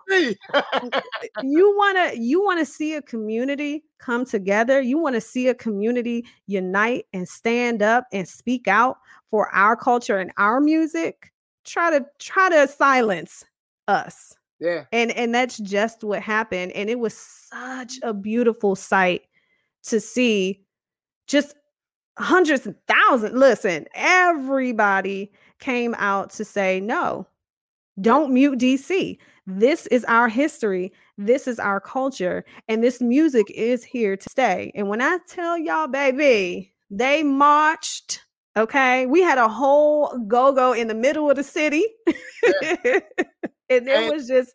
[1.43, 4.81] you wanna you wanna see a community come together.
[4.81, 8.99] You want to see a community unite and stand up and speak out
[9.31, 11.33] for our culture and our music,
[11.65, 13.45] try to try to silence
[13.89, 14.37] us.
[14.59, 14.85] Yeah.
[14.93, 19.27] And and that's just what happened and it was such a beautiful sight
[19.85, 20.63] to see
[21.27, 21.55] just
[22.19, 27.27] hundreds and thousands listen, everybody came out to say no.
[28.01, 29.19] Don't mute DC.
[29.47, 30.93] This is our history.
[31.17, 32.45] This is our culture.
[32.69, 34.73] And this music is here to stay.
[34.75, 39.05] And when I tell y'all, baby, they marched Okay.
[39.07, 41.85] We had a whole go go in the middle of the city.
[42.07, 42.77] Yeah.
[43.69, 44.55] and it and was just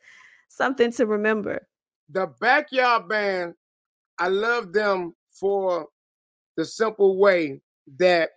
[0.50, 1.68] something to remember.
[2.10, 3.54] The backyard band,
[4.18, 5.88] I love them for
[6.62, 7.62] the simple way
[7.98, 8.30] that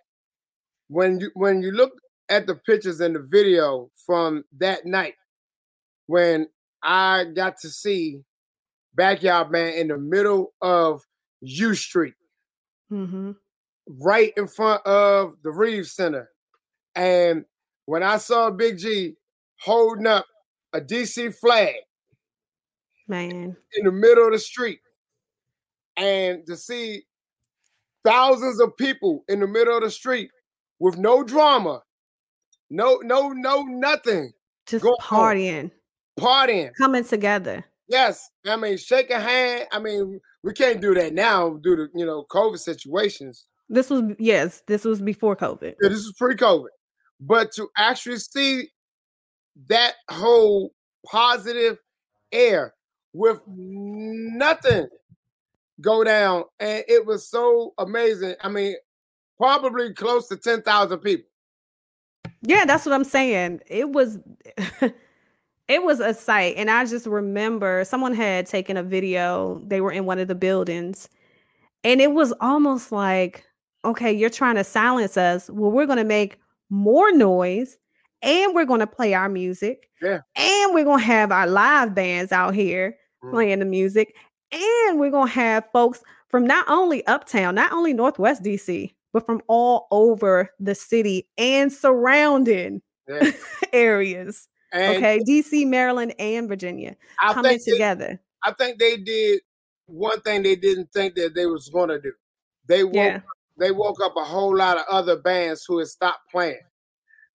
[0.87, 1.93] when you when you look
[2.29, 5.13] at the pictures and the video from that night
[6.07, 6.47] when
[6.81, 8.21] I got to see
[8.95, 11.01] backyard Man in the middle of
[11.41, 12.15] U Street.
[12.91, 13.31] Mm-hmm
[13.87, 16.29] right in front of the Reeves Center.
[16.95, 17.45] And
[17.85, 19.15] when I saw Big G
[19.59, 20.25] holding up
[20.73, 21.75] a DC flag,
[23.07, 24.79] man, in the middle of the street,
[25.97, 27.03] and to see
[28.05, 30.29] thousands of people in the middle of the street
[30.79, 31.81] with no drama,
[32.69, 34.31] no, no, no, nothing,
[34.67, 35.71] just partying,
[36.19, 37.65] on, partying, coming together.
[37.87, 39.67] Yes, I mean, shake a hand.
[39.71, 43.45] I mean, we can't do that now due to you know COVID situations.
[43.69, 45.73] This was yes, this was before COVID.
[45.81, 46.67] Yeah, this was pre-COVID.
[47.19, 48.69] But to actually see
[49.67, 50.71] that whole
[51.05, 51.77] positive
[52.31, 52.73] air
[53.13, 54.87] with nothing
[55.81, 58.35] go down, and it was so amazing.
[58.41, 58.75] I mean,
[59.37, 61.29] probably close to ten thousand people.
[62.41, 63.61] Yeah, that's what I'm saying.
[63.67, 64.19] It was.
[65.67, 69.91] it was a sight and i just remember someone had taken a video they were
[69.91, 71.09] in one of the buildings
[71.83, 73.43] and it was almost like
[73.85, 75.49] okay, you're trying to silence us.
[75.49, 77.77] Well, we're going to make more noise
[78.21, 79.89] and we're going to play our music.
[80.01, 80.19] Yeah.
[80.35, 83.31] And we're going to have our live bands out here mm.
[83.31, 84.15] playing the music.
[84.55, 89.25] And we're going to have folks from not only uptown, not only Northwest DC, but
[89.25, 93.31] from all over the city and surrounding yeah.
[93.73, 94.47] areas.
[94.71, 98.19] And okay, DC, Maryland, and Virginia I coming together.
[98.43, 99.41] They, I think they did
[99.85, 102.11] one thing they didn't think that they was going to do.
[102.67, 103.19] They woke yeah
[103.57, 106.59] they woke up a whole lot of other bands who had stopped playing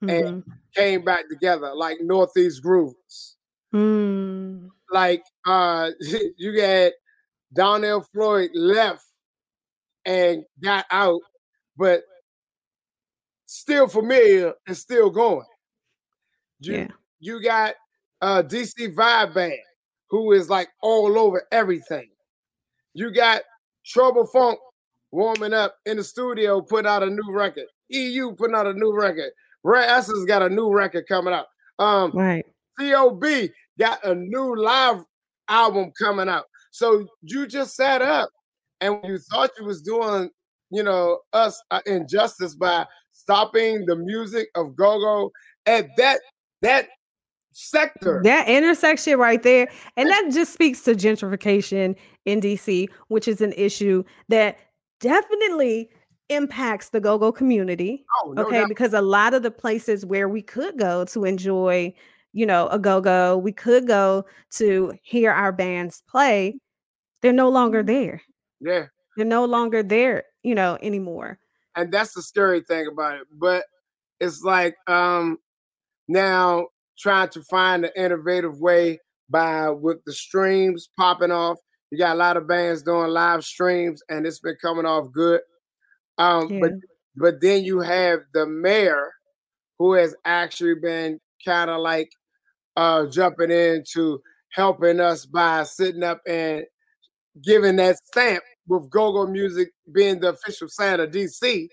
[0.03, 0.27] mm-hmm.
[0.27, 0.45] and
[0.75, 3.37] came back together, like Northeast Grooves.
[3.75, 4.68] Mm.
[4.91, 5.91] Like uh
[6.37, 6.93] you had
[7.53, 9.05] Donnell Floyd left
[10.05, 11.21] and got out,
[11.77, 12.03] but
[13.47, 15.45] still familiar and still going.
[16.61, 16.89] You, yeah.
[17.19, 17.75] you got
[18.21, 19.53] uh DC Vibe Band,
[20.11, 22.09] who is like all over everything.
[22.95, 23.43] You got
[23.85, 24.59] Trouble Funk
[25.11, 27.67] warming up in the studio, putting out a new record.
[27.91, 29.31] EU putting out a new record.
[29.65, 31.47] Rare Essence got a new record coming out.
[31.79, 32.45] Um, right.
[32.79, 33.25] COB
[33.79, 35.05] got a new live
[35.49, 36.45] album coming out.
[36.71, 38.31] So you just sat up
[38.81, 40.31] and you thought you was doing,
[40.71, 45.31] you know, us uh, injustice by stopping the music of go-go
[45.66, 46.21] at that
[46.62, 46.89] that
[47.53, 48.21] sector.
[48.25, 49.68] That intersection right there.
[49.97, 54.59] And that just speaks to gentrification in DC, which is an issue that
[55.01, 55.91] definitely
[56.29, 58.05] impacts the go-go community.
[58.23, 58.68] Oh, no okay, doubt.
[58.68, 61.93] because a lot of the places where we could go to enjoy,
[62.33, 66.59] you know, a go-go, we could go to hear our bands play,
[67.22, 68.22] they're no longer there.
[68.61, 68.87] Yeah.
[69.16, 71.39] They're no longer there, you know, anymore.
[71.76, 73.26] and that's the scary thing about it.
[73.33, 73.64] But
[74.20, 75.39] it's like um
[76.09, 76.66] now
[76.99, 81.59] trying to find an innovative way by with the streams popping off.
[81.91, 85.41] You got a lot of bands doing live streams, and it's been coming off good.
[86.18, 86.72] Um, but
[87.16, 89.12] but then you have the mayor
[89.78, 92.11] who has actually been kind of like
[92.77, 94.21] uh jumping in to
[94.53, 96.64] helping us by sitting up and
[97.43, 101.68] giving that stamp with go-go music being the official sound of DC,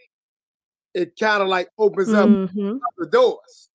[0.93, 2.79] it kind of like opens up Mhm.
[2.97, 3.69] the doors.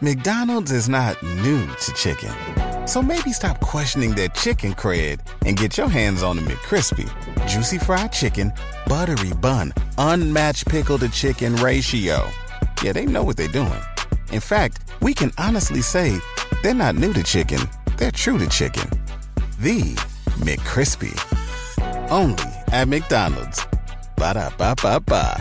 [0.00, 2.32] McDonald's is not new to chicken.
[2.86, 7.08] So maybe stop questioning their chicken cred and get your hands on the McCrispy.
[7.48, 8.52] Juicy fried chicken,
[8.86, 12.28] buttery bun, unmatched pickle to chicken ratio.
[12.82, 13.80] Yeah, they know what they're doing.
[14.32, 16.18] In fact, we can honestly say
[16.62, 17.60] they're not new to chicken,
[17.98, 18.88] they're true to chicken.
[19.60, 19.94] The
[20.40, 21.14] McCrispy.
[22.10, 23.64] Only at McDonald's.
[24.16, 25.40] Ba da ba ba ba.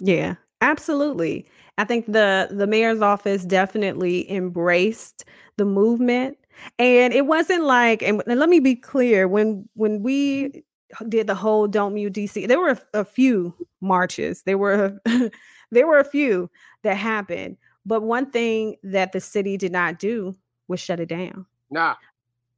[0.00, 1.46] Yeah, absolutely.
[1.78, 5.24] I think the the mayor's office definitely embraced
[5.56, 6.38] the movement.
[6.78, 10.63] And it wasn't like and, and let me be clear, when when we
[11.08, 14.42] did the whole don't mute DC, there were a, few marches.
[14.42, 15.00] There were
[15.70, 16.50] there were a few
[16.82, 17.56] that happened.
[17.86, 20.36] But one thing that the city did not do
[20.68, 21.46] was shut it down.
[21.70, 21.96] Nah,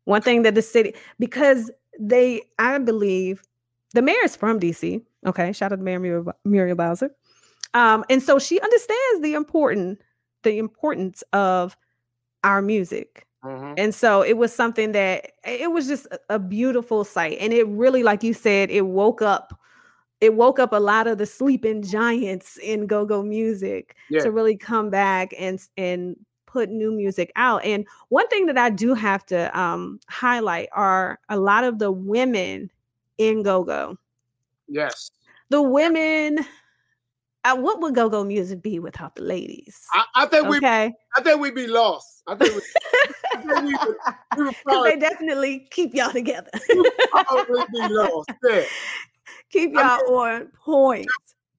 [0.05, 3.43] One thing that the city, because they, I believe,
[3.95, 5.03] the mayor is from DC.
[5.27, 7.11] Okay, shout out to Mayor Muriel, Muriel Bowser.
[7.74, 10.01] Um, and so she understands the important,
[10.43, 11.77] the importance of
[12.45, 13.26] our music.
[13.47, 13.74] Mhm.
[13.78, 17.38] And so it was something that it was just a- a beautiful sight.
[17.40, 19.59] And it really, like you said, it woke up,
[20.20, 24.22] it woke up a lot of the sleeping giants in go-go music Yeah.
[24.22, 26.16] to really come back and and
[26.47, 27.62] put new music out.
[27.64, 31.90] And one thing that I do have to um highlight are a lot of the
[31.92, 32.70] women
[33.18, 33.99] in go-go.
[34.68, 35.11] yes.
[35.51, 36.38] The women,
[37.47, 39.80] uh, what would go-go music be without the ladies?
[39.92, 40.92] I, I think we, I
[41.22, 42.22] think we'd be lost.
[42.26, 42.62] I think we,
[43.34, 43.97] I think we would,
[44.36, 46.51] we would probably, they definitely keep y'all together.
[47.11, 48.30] probably be lost.
[48.42, 48.62] Yeah.
[49.51, 51.07] keep y'all on point.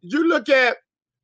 [0.02, 0.78] You look at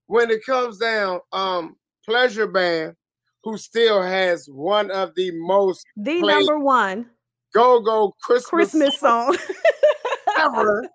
[0.08, 2.96] when it comes down, um, Pleasure Band,
[3.44, 7.08] who still has one of the most The number one
[7.54, 9.38] go-go Christmas, Christmas song.
[10.40, 10.88] ever.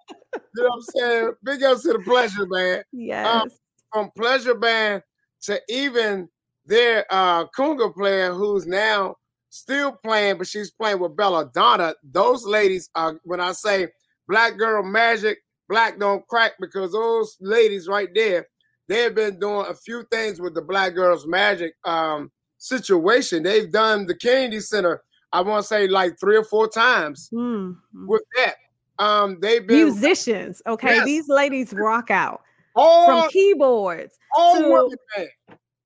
[0.56, 1.32] You know what I'm saying?
[1.44, 2.84] Big ups to the Pleasure Band.
[2.92, 3.48] yes.
[3.92, 5.02] from pleasure band
[5.42, 6.28] to even
[6.66, 9.16] their uh conga player who's now
[9.50, 11.94] still playing, but she's playing with Be'la Dona.
[12.02, 13.88] Those ladies are when I say
[14.28, 18.46] black girl magic, black don't crack because those ladies right there,
[18.88, 23.42] they've been doing a few things with the black girls magic um situation.
[23.42, 27.76] They've done the Kennedy Center, I want to say like three or four times Mm.
[28.06, 28.56] with that.
[28.98, 30.60] Um, they've been Musicians.
[30.66, 30.96] Okay.
[30.96, 31.04] Yes.
[31.04, 32.42] These ladies rock out
[32.74, 34.18] all, from keyboards.
[34.36, 35.28] all to-.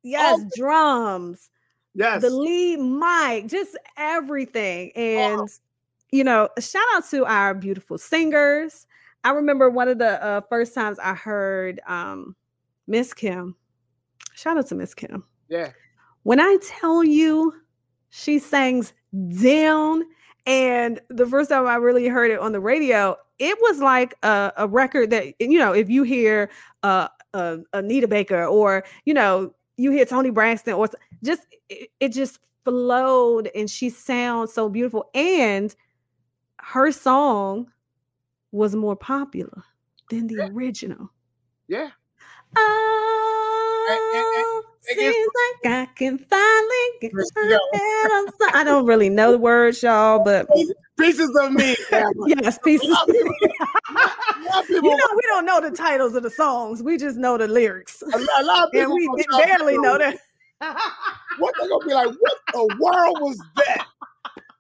[0.02, 1.50] Yes, drums,
[1.94, 2.22] Yes.
[2.22, 4.90] the lead mic, just everything.
[4.96, 5.48] And
[6.10, 8.86] you know, shout out to our beautiful singers.
[9.24, 12.34] I remember one of the uh, first times I heard um
[12.86, 13.54] Miss Kim.
[14.34, 15.24] Shout out to Miss Kim.
[15.48, 15.70] yeah.
[16.24, 17.52] When I tell you
[18.10, 18.92] she sings
[19.42, 20.04] down,
[20.46, 24.52] and the first time I really heard it on the radio, it was like a,
[24.56, 26.50] a record that, you know, if you hear
[26.82, 30.88] uh, uh, Anita Baker or, you know, you hear Toni Braxton or
[31.22, 35.08] just, it, it just flowed and she sounds so beautiful.
[35.14, 35.74] And
[36.58, 37.70] her song
[38.52, 39.64] was more popular
[40.10, 40.48] than the Yeah.
[40.52, 41.10] original.
[41.68, 41.90] Yeah.
[42.56, 45.28] Oh, seems
[45.62, 47.22] like I can finally get my
[47.72, 50.46] head on some- I don't really know the words, y'all, but
[50.98, 51.74] Pieces of me.
[52.26, 52.90] Yes, pieces.
[52.90, 53.34] Of people-
[54.54, 56.82] of you know, we don't know the titles of the songs.
[56.82, 59.40] We just know the lyrics, a lot, a lot of and we gonna did try
[59.40, 60.18] to barely know that.
[61.38, 62.08] What they're gonna be like?
[62.08, 63.86] What the world was that?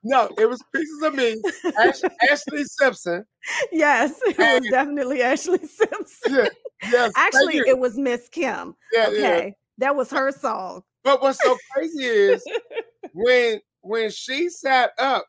[0.04, 1.40] No, it was pieces of me.
[1.78, 3.24] Ash, Ashlee Simpson.
[3.70, 6.08] yes, it was definitely Ashlee Simpson.
[6.28, 6.48] Yeah,
[6.90, 7.12] yes.
[7.16, 8.74] Actually, it was Miss Kim.
[8.92, 9.50] yeah, yeah.
[9.78, 10.82] That was her song.
[11.04, 12.44] But what's so crazy is
[13.12, 15.26] when when she sat up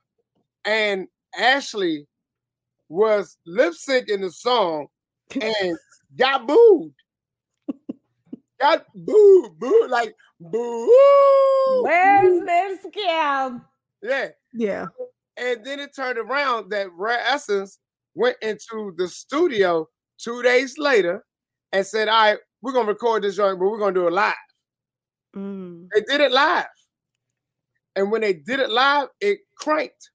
[0.66, 2.06] and Ashlee
[2.90, 4.88] was lip syncing the song
[5.42, 5.78] and
[6.18, 6.94] got booed.
[8.60, 11.84] got booed, booed, like boo.
[11.84, 13.64] Where's this scam?
[14.02, 14.30] Yeah.
[14.54, 14.86] Yeah.
[15.38, 17.80] And then it turned around that Rare Essence
[18.14, 19.88] went into the studio
[20.20, 21.26] two days later
[21.72, 24.34] and said, All right, we're gonna record this joint, but we're gonna do it live.
[25.36, 25.90] Mm.
[25.94, 26.66] They did it live.
[27.96, 30.10] And when they did it live, it cranked.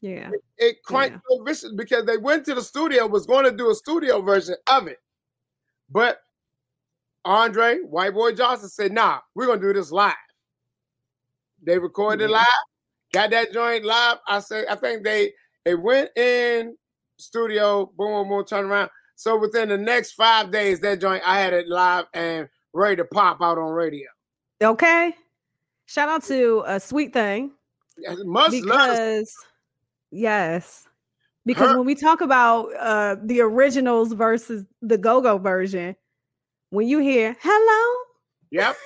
[0.00, 0.30] Yeah.
[0.58, 3.74] It cranked so vicious because they went to the studio, was going to do a
[3.74, 4.98] studio version of it.
[5.88, 6.18] But
[7.24, 10.14] Andre, White Boy Johnson said, nah, we're gonna do this live.
[11.62, 12.46] They recorded it live,
[13.12, 14.18] got that joint live.
[14.26, 15.32] I say, I think they
[15.64, 16.76] they went in
[17.18, 18.90] studio, boom, boom, boom, turn around.
[19.20, 23.04] So within the next five days, that joint I had it live and ready to
[23.04, 24.08] pop out on radio.
[24.62, 25.14] Okay.
[25.84, 27.50] Shout out to a sweet thing.
[28.24, 29.24] Much love.
[30.10, 30.88] yes
[31.44, 35.94] because Her- when we talk about uh the originals versus the go-go version
[36.70, 37.96] when you hear hello
[38.52, 38.76] Yep.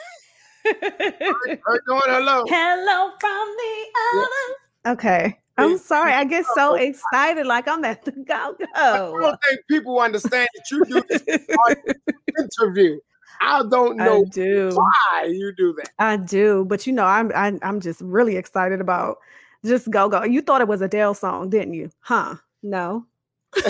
[0.65, 2.45] Her doing hello.
[2.49, 3.87] hello from the
[4.19, 8.53] other okay i'm sorry i get so excited like i'm at the I
[8.97, 11.23] go-go don't think people understand that you do this
[12.39, 12.99] interview.
[13.41, 15.91] I don't i know do why you do that.
[15.99, 19.19] i do but you know i'm I, i'm just really excited about
[19.65, 23.07] just go-go you thought it was Adele song didn't you huh no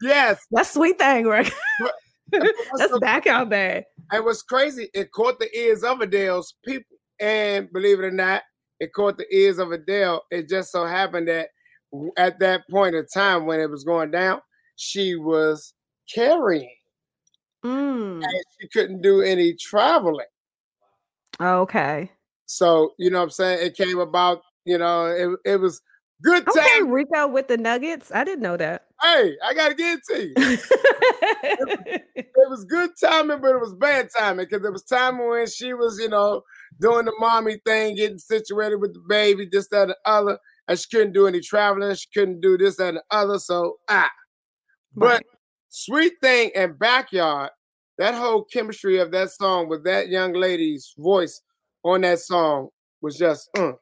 [0.00, 0.38] Yes.
[0.50, 1.52] that's sweet thing right
[2.30, 6.96] that's back out there And what's crazy, it caught the ears of Adele's people.
[7.20, 8.42] And believe it or not,
[8.80, 10.24] it caught the ears of Adele.
[10.30, 11.48] It just so happened that
[12.16, 14.40] at that point in time when it was going down,
[14.76, 15.74] she was
[16.12, 16.70] carrying
[17.64, 18.22] Mm.
[18.22, 20.26] and she couldn't do any traveling.
[21.40, 22.10] Okay.
[22.46, 23.66] So, you know what I'm saying?
[23.66, 25.80] It came about, you know, it, it was
[26.22, 26.56] good time.
[26.56, 28.10] Okay, Rico with the Nuggets.
[28.14, 28.86] I didn't know that.
[29.02, 30.32] Hey, I got to get it to you.
[32.14, 35.74] it was good timing, but it was bad timing because it was time when she
[35.74, 36.42] was, you know,
[36.80, 40.38] doing the mommy thing, getting situated with the baby, this, that, and the other.
[40.66, 41.94] And she couldn't do any traveling.
[41.94, 43.38] She couldn't do this, that, and the other.
[43.38, 44.10] So, ah.
[44.94, 45.26] But Right.
[45.70, 47.50] Sweet Thing and Backyard,
[47.98, 51.42] that whole chemistry of that song with that young lady's voice
[51.84, 52.68] on that song
[53.00, 53.76] was just, mm,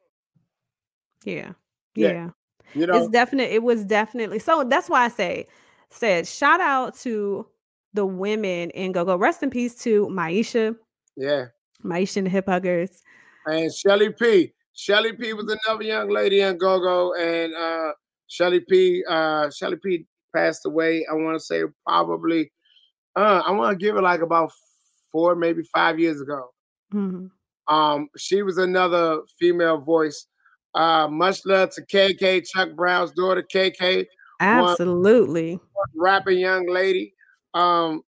[1.23, 1.51] yeah.
[1.95, 2.11] Yeah.
[2.11, 2.29] Yeah.
[2.73, 3.51] you know, It's definite.
[3.51, 5.47] It was definitely so that's why I say
[5.89, 7.47] said shout out to
[7.93, 9.15] the women in Go Go.
[9.15, 10.75] Rest in peace to Maisha,
[11.15, 11.45] yeah.
[11.83, 13.01] Maisha and the Hip Huggers.
[13.45, 14.53] and Shelly P.
[14.73, 17.91] Shelly P was another young lady in Go Go, and uh,
[18.27, 19.03] Shelly P.
[19.09, 20.05] Uh, Shelly P.
[20.35, 21.05] passed away.
[21.09, 22.51] I want to say probably.
[23.15, 24.51] Uh, I want to give it like about
[25.11, 26.49] four, maybe five years ago.
[26.93, 27.31] Mhm.
[27.67, 30.27] Um, she was another female voice.
[30.75, 34.05] Uh, much love to KK, Chuck Brown's daughter, KK,
[34.39, 35.59] Absolutely.
[35.95, 37.13] rapping young lady.
[37.55, 38.03] Um,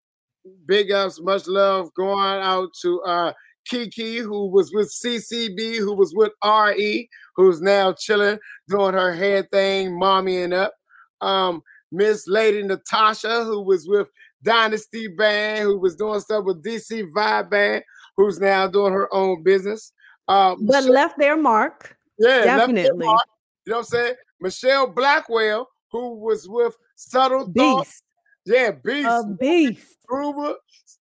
[0.66, 3.32] big ups, much love going out to uh
[3.68, 8.38] Kiki, who was with CCB, who was with RE, who's now chilling,
[8.68, 10.72] doing her hair thing, mommying up.
[11.20, 11.62] Um,
[11.92, 14.08] Miss Lady Natasha, who was with
[14.42, 17.82] Dynasty Band, who was doing stuff with DC Vibe Band,
[18.16, 19.92] who's now doing her own business.
[20.28, 21.96] Um, But Michelle- left their mark.
[22.18, 23.06] yeah, definitely.
[23.06, 23.24] mark.
[23.66, 24.14] You know what I'm saying?
[24.40, 27.48] Michelle Blackwell, who was with Subtle.
[27.48, 28.02] Beast.
[28.44, 29.06] Yeah, Beast.
[29.08, 29.96] A beast.
[30.10, 30.54] Groover,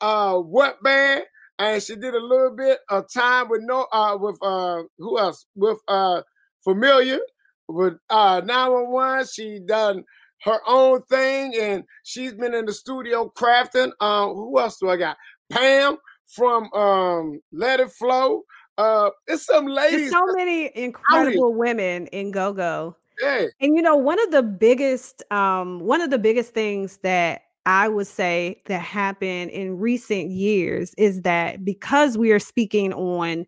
[0.01, 1.23] uh, what band?
[1.59, 5.45] And she did a little bit of time with no, uh, with uh, who else?
[5.55, 6.21] With uh,
[6.63, 7.19] familiar
[7.67, 9.27] with uh 911.
[9.27, 10.03] She done
[10.43, 13.91] her own thing, and she's been in the studio crafting.
[14.01, 15.17] Um, who else do I got?
[15.51, 15.97] Pam
[16.27, 18.41] from um Let It Flow.
[18.77, 20.11] Uh, it's some There's ladies.
[20.11, 22.95] so many incredible women in Go Go.
[23.21, 27.42] yeah, And you know, one of the biggest, um, one of the biggest things that
[27.65, 33.45] I would say that happened in recent years is that because we are speaking on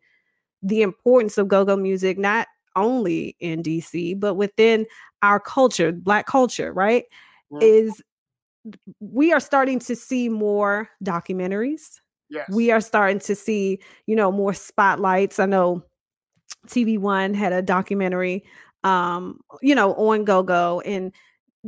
[0.63, 4.85] the importance of go-go music, not only in DC, but within
[5.21, 7.05] our culture, black culture, right?
[7.51, 7.61] Mhm.
[7.61, 8.01] Is
[8.99, 11.99] we are starting to see more documentaries
[12.29, 15.83] yes, we are starting to see you know more spotlights i know
[16.67, 18.43] tv one had a documentary
[18.83, 21.11] um you know on go go and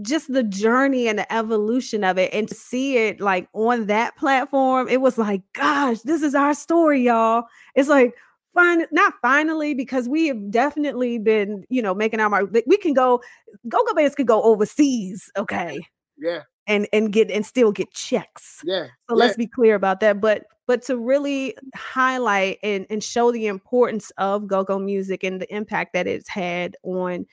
[0.01, 4.15] just the journey and the evolution of it and to see it like on that
[4.15, 7.43] platform it was like gosh this is our story y'all
[7.75, 8.13] it's like
[8.53, 12.93] fine not finally because we have definitely been you know making our mark we can
[12.93, 13.21] go
[13.67, 15.79] go go bands could go overseas okay
[16.17, 18.85] yeah, and and get and still get checks yeah.
[19.09, 19.15] so yeah.
[19.15, 20.19] let's be clear about that.
[20.19, 25.53] But but to really highlight and, and show the importance of go-go music and the
[25.53, 27.25] impact that it's had on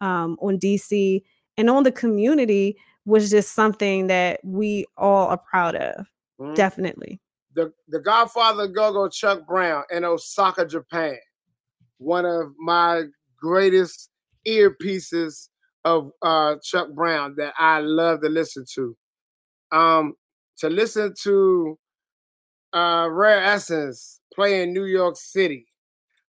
[0.00, 1.22] um, on DC
[1.56, 6.06] and on the community was just something that we all are proud of.
[6.40, 6.54] Mm-hmm.
[6.54, 7.20] Definitely.
[7.54, 11.16] The the Godfather go-go Chuck Brown in Osaka, Japan.
[11.98, 13.04] One of my
[13.36, 14.10] greatest
[14.46, 15.48] earpieces
[15.84, 18.96] of uh, Chuck Brown that I love to listen to.
[19.72, 20.14] Um,
[20.58, 21.78] to listen to
[22.72, 25.66] uh, Rare Essence play in New York City,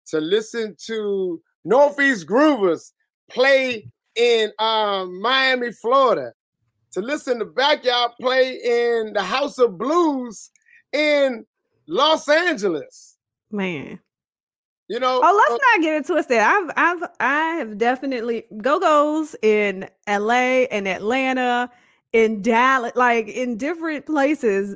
[0.08, 2.92] to listen to Northeast Groovers
[3.30, 6.34] play in um, Miami, Florida,
[6.92, 10.50] to listen to Backyard play in the House of Blues
[10.94, 11.46] in
[11.88, 13.18] Los Angeles.
[13.52, 14.00] Man.
[14.88, 16.40] You know, oh, let's uh, not get it twisted.
[16.40, 21.70] I've, I've, I have definitely go go's in LA and Atlanta,
[22.12, 24.76] in Dallas, like in different places.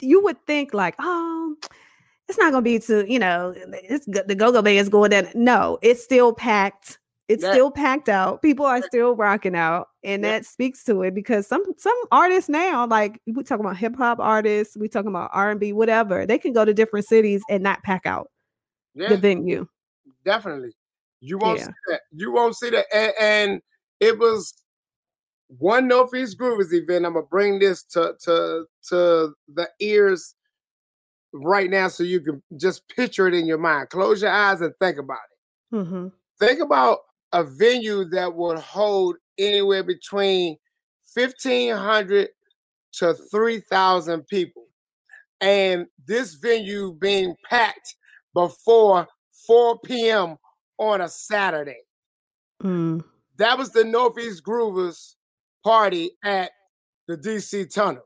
[0.00, 1.54] You would think like, oh,
[2.28, 5.28] it's not gonna be too, you know, it's the go go band is going down.
[5.34, 6.98] No, it's still packed.
[7.30, 8.42] It's still packed out.
[8.42, 10.30] People are still rocking out, and yeah.
[10.30, 14.18] that speaks to it because some some artists now, like we talking about hip hop
[14.18, 16.26] artists, we talking about R and B, whatever.
[16.26, 18.32] They can go to different cities and not pack out
[18.96, 19.66] yeah, the venue.
[20.24, 20.72] Definitely.
[21.20, 21.66] You won't yeah.
[21.66, 22.00] see that.
[22.10, 22.86] You won't see that.
[22.92, 23.62] And, and
[24.00, 24.52] it was
[25.46, 27.06] one Northeast Groovers event.
[27.06, 30.34] I'm gonna bring this to to to the ears
[31.32, 33.90] right now so you can just picture it in your mind.
[33.90, 35.76] Close your eyes and think about it.
[35.76, 36.08] Mm-hmm.
[36.40, 36.98] Think about
[37.32, 40.56] a venue that would hold anywhere between
[41.14, 42.28] 1,500
[42.94, 44.64] to 3,000 people.
[45.40, 47.96] And this venue being packed
[48.34, 49.06] before
[49.46, 50.36] 4 p.m.
[50.78, 51.80] on a Saturday.
[52.62, 53.02] Mm.
[53.36, 55.14] That was the Northeast Groovers
[55.64, 56.50] party at
[57.08, 58.02] the DC Tunnel.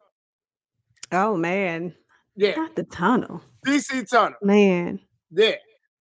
[1.12, 1.94] Oh man.
[2.36, 2.54] Yeah.
[2.56, 3.42] Not the tunnel.
[3.66, 4.38] DC Tunnel.
[4.42, 5.00] Man.
[5.30, 5.56] Yeah.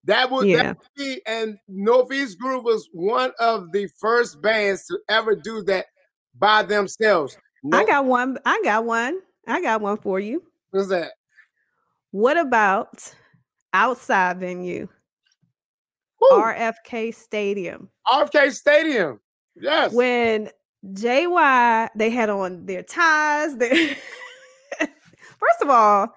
[0.05, 0.63] That would, yeah.
[0.63, 5.63] that would be, and Northeast Groove was one of the first bands to ever do
[5.63, 5.85] that
[6.37, 7.37] by themselves.
[7.63, 8.37] No, I got one.
[8.45, 9.19] I got one.
[9.47, 10.43] I got one for you.
[10.71, 11.11] What's that?
[12.11, 13.13] What about
[13.73, 14.87] outside venue.
[16.21, 16.29] Woo.
[16.29, 17.89] RFK Stadium.
[18.07, 19.19] RFK Stadium.
[19.55, 19.91] Yes.
[19.91, 20.49] When
[20.93, 23.57] JY they had on their ties.
[23.57, 23.71] Their
[24.79, 26.13] First of all,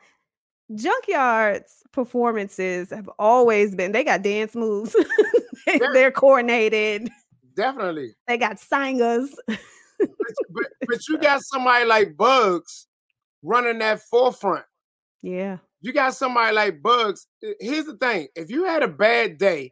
[0.72, 4.96] Junkyard's performances have always been they got dance moves.
[5.66, 7.08] they, are coordinated.
[7.54, 8.14] Definitely.
[8.26, 9.34] They got singers.
[9.46, 9.58] but,
[10.50, 12.86] but, but you got somebody like Bugs
[13.42, 14.64] running that forefront.
[15.22, 17.28] Yeah you got somebody like Bugs.
[17.44, 19.70] Eh, here's the thing: if you had a bad day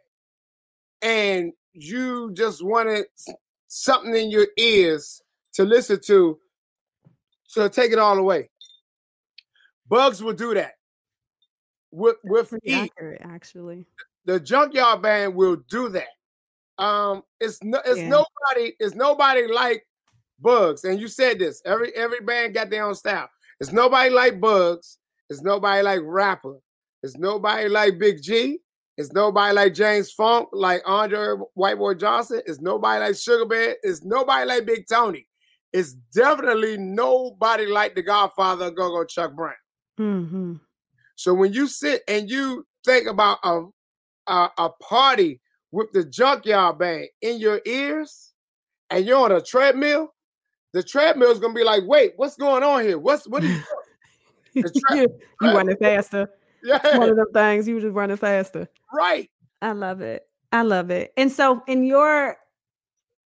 [1.03, 3.07] and you just wanted
[3.67, 5.21] something in your ears
[5.55, 6.39] to listen to,
[7.55, 8.49] to take it all away,
[9.89, 10.75] Bugs would do that.
[11.95, 13.87] With with accurate, actually,
[14.25, 16.09] the Junkyard Band will do that.
[16.77, 18.09] Um, it's no, it's yeah.
[18.09, 19.87] nobody, it's nobody like
[20.41, 20.83] Bugs.
[20.83, 21.63] And you said this.
[21.65, 23.29] Every every band got their own style.
[23.61, 24.99] It's nobody like Bugs.
[25.31, 26.57] It's nobody like rapper.
[27.05, 28.59] It's nobody like Big G.
[28.97, 32.43] It's nobody like James Funk, like Andre White Boy Johnson.
[32.45, 33.77] It's nobody like Sugar Bear.
[33.85, 35.29] It's nobody like Big Tony.
[35.73, 39.55] It's definitely nobody like the Godfather Go Go Chuck Brown.
[40.01, 40.55] Mm-hmm.
[41.17, 43.65] So when you sit and you think about a,
[44.27, 45.41] a, a party
[45.71, 48.33] with the Junkyard Band in your ears,
[48.91, 50.15] and you're on a treadmill,
[50.73, 52.99] the treadmill is gonna be like, "Wait, what's going on here?
[52.99, 53.63] What's what are you?"
[54.55, 55.09] you, you
[55.41, 56.29] running faster.
[56.63, 56.99] Yeah.
[56.99, 57.69] one of them things.
[57.69, 58.69] You just running faster.
[58.93, 59.31] Right.
[59.63, 60.27] I love it.
[60.53, 61.13] I love it.
[61.17, 62.37] And so in your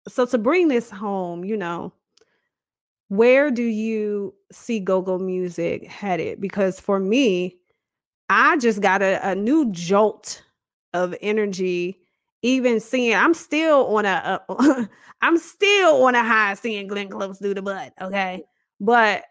[0.09, 1.93] so to bring this home, you know,
[3.09, 6.41] where do you see go-go music headed?
[6.41, 7.57] Because for me,
[8.29, 10.43] I just got a, a new jolt
[10.93, 11.99] of energy.
[12.43, 14.89] Even seeing, I'm still on a, a
[15.23, 17.93] I'm still on a high seeing Glenn Close do the butt.
[18.01, 18.85] Okay, mm-hmm.
[18.85, 19.25] but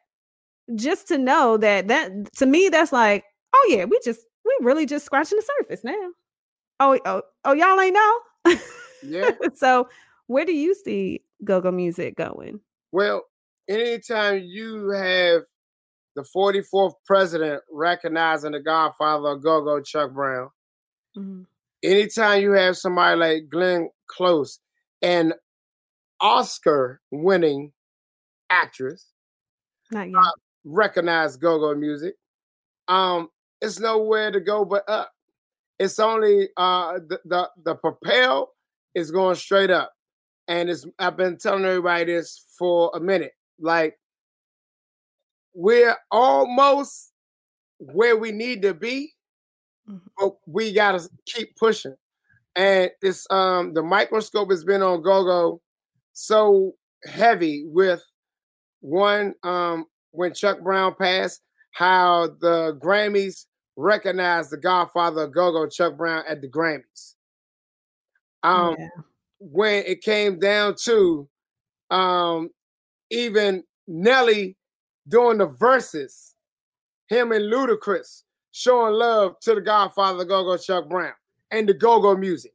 [0.74, 3.24] just to know that that to me that's like
[3.54, 6.10] oh yeah we just we really just scratching the surface now
[6.80, 8.58] oh oh, oh y'all ain't know
[9.04, 9.88] yeah so
[10.28, 12.60] where do you see go-go music going
[12.92, 13.24] well
[13.68, 15.44] anytime you have
[16.16, 20.50] the 44th president recognizing the godfather of go-go chuck brown
[21.18, 21.42] mm-hmm.
[21.84, 24.60] anytime you have somebody like glenn close
[25.02, 25.34] an
[26.22, 27.72] oscar winning
[28.50, 29.08] actress
[29.92, 30.18] not yet.
[30.18, 30.32] Uh,
[30.64, 32.16] recognize go-go music.
[32.88, 33.30] Um,
[33.62, 35.12] it's nowhere to go but up.
[35.80, 38.52] It's only uh the the, the propel
[38.94, 39.92] is going straight up.
[40.48, 43.34] And it's I've been telling everybody this for a minute.
[43.60, 43.98] Like
[45.56, 47.14] we're almost
[47.80, 49.14] where we need to be,
[49.90, 50.02] Mhm.
[50.18, 51.96] but we gotta keep pushing.
[52.56, 55.62] And it's um the microscope has been on GoGo
[56.14, 56.76] so
[57.06, 58.04] heavy with
[58.82, 61.42] one um when Chuck Brown passed,
[61.72, 63.46] how the Grammys
[63.78, 67.16] recognized the godfather of go-go, Chuck Brown, at the Grammys.
[68.44, 68.88] Um Yeah.
[69.40, 71.30] when it came down to
[71.92, 72.50] um
[73.12, 74.58] even Nelly
[75.08, 76.36] doing the verses,
[77.08, 81.14] him and Ludacris showing love to the godfather of go-go, Chuck Brown,
[81.52, 82.54] and the go-go music.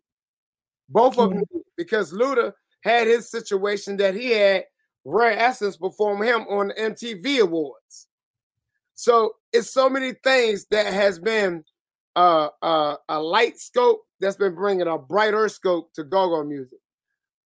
[0.89, 1.45] Both of them
[1.77, 4.65] because Luda had his situation that he had
[5.05, 8.09] Rare Essence perform him on the MTV Awards.
[8.95, 11.65] So it's so many things that has been
[12.17, 16.81] uh, uh, a light scope that's been bringing a brighter scope to go-go music,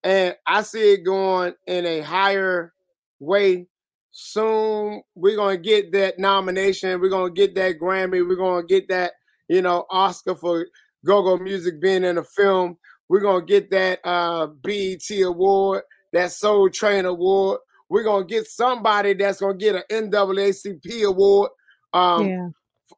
[0.02, 2.72] and I see it going in a higher
[3.20, 3.68] way.
[4.16, 7.00] Soon we're gonna get that nomination.
[7.00, 8.24] We're gonna get that Grammy.
[8.26, 9.14] We're gonna get that
[9.48, 10.68] you know Oscar for
[11.04, 12.78] go-go music being in a film.
[13.08, 17.58] We're gonna get that uh, BET award, that Soul Train award.
[17.88, 21.50] We're gonna get somebody that's gonna get an NAACP award,
[21.92, 22.48] um, yeah.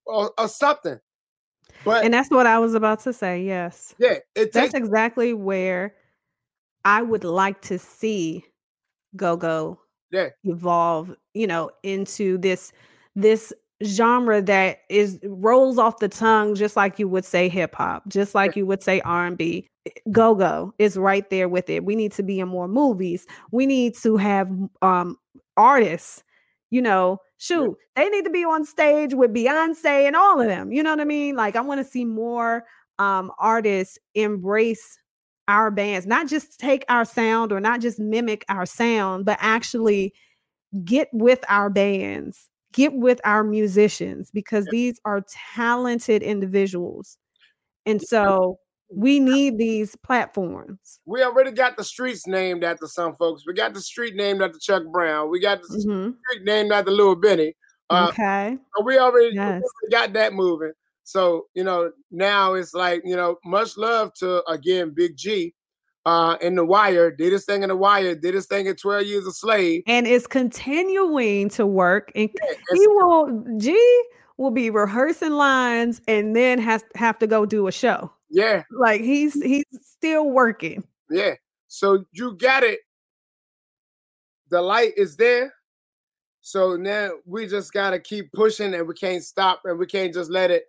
[0.05, 1.01] or, or something.
[1.83, 3.43] But And that's what I was about to say.
[3.43, 3.95] Yes.
[3.99, 5.95] yeah, it That's takes exactly where
[6.85, 8.45] I would like to see
[9.17, 9.81] go go
[10.11, 12.73] yeah, evolve, you know, into this
[13.15, 13.53] this
[13.85, 18.35] genre that is rolls off the tongue just like you would say hip hop, just
[18.35, 19.69] like you would say R&B.
[20.11, 21.85] Go go is right there with it.
[21.85, 23.27] We need to be in more movies.
[23.53, 24.51] We need to have
[24.83, 25.17] um
[25.57, 26.25] artists,
[26.71, 30.73] you know, shoot, they need to be on stage with Beyonce and all of them.
[30.73, 31.37] You know what I mean?
[31.37, 32.65] Like I want to see more
[32.99, 34.99] um artists embrace
[35.49, 40.13] our bands, not just take our sound or not just mimic our sound, but actually
[40.85, 45.25] get with our bands, get with our musicians because these are
[45.55, 47.17] talented individuals.
[47.87, 48.59] And so
[48.93, 51.01] we need these platforms.
[51.07, 53.45] we already got the streets named after some folks.
[53.47, 55.31] We got the street named after Chuck Brown.
[55.31, 56.17] We got the Mhm.
[56.19, 57.55] street named after Little Benny.
[57.89, 58.59] Uh, okay.
[58.77, 60.73] so we already we already got that moving.
[61.07, 65.55] So you know now it's like you know much love to again Big G,
[66.05, 67.13] uh, in the Wire.
[67.13, 68.17] Did his thing in the Wire.
[68.17, 69.85] Did his thing in Twelve Years a Slave.
[69.87, 72.11] And it's continuing to work.
[72.17, 74.03] And it's- he will G
[74.37, 78.11] will be rehearsing lines and then has have to go do a show.
[78.29, 80.83] Yeah, Like he's he's still working.
[81.09, 81.35] yeah.
[81.69, 82.81] So you got it.
[84.51, 85.55] The light is there.
[86.41, 90.31] So now we just gotta keep pushing and we can't stop and we can't just
[90.33, 90.65] let it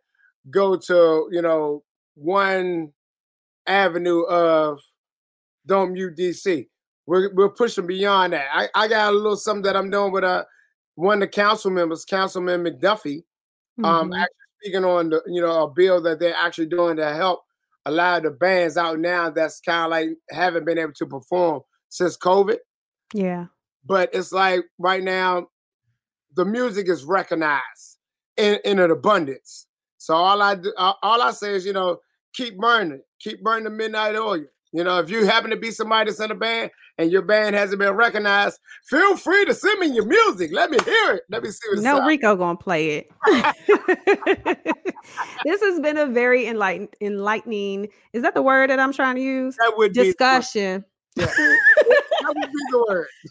[0.50, 1.84] go to, you know,
[2.16, 2.92] one
[3.68, 4.80] avenue of
[5.66, 6.68] don't mute DC.
[7.06, 8.48] We're we're pushing beyond that.
[8.54, 10.46] I, I got a little something that I'm doing with uh
[10.96, 13.24] one of the council members, Councilman McDuffie,
[13.84, 14.20] um Mhm.
[14.22, 17.44] actually speaking on the you know a bill that they're actually doing to help
[17.86, 22.18] allow the bands out now that's kind of like haven't been able to perform since
[22.18, 22.58] COVID.
[23.14, 23.46] yeah.
[23.86, 25.48] But it's like right now,
[26.36, 27.98] the music is recognized
[28.36, 29.67] in, in an abundance.
[30.08, 32.00] So all I do, all I say is, you know,
[32.34, 34.42] keep burning, keep burning the midnight oil.
[34.72, 37.58] You know, if you happen to be somebody that's in a band and your band
[37.58, 40.52] hasn't been recognized, feel free to send me your music.
[40.54, 41.24] Let me hear it.
[41.30, 42.06] Let me see what No.
[42.06, 43.26] Rico gonna play it.
[45.44, 47.90] this has been a very enlighten- enlightening.
[48.14, 49.58] Is that the word that I'm trying to use?
[49.58, 50.06] That would be the word.
[50.06, 50.86] Discussion.
[51.18, 51.34] Be word.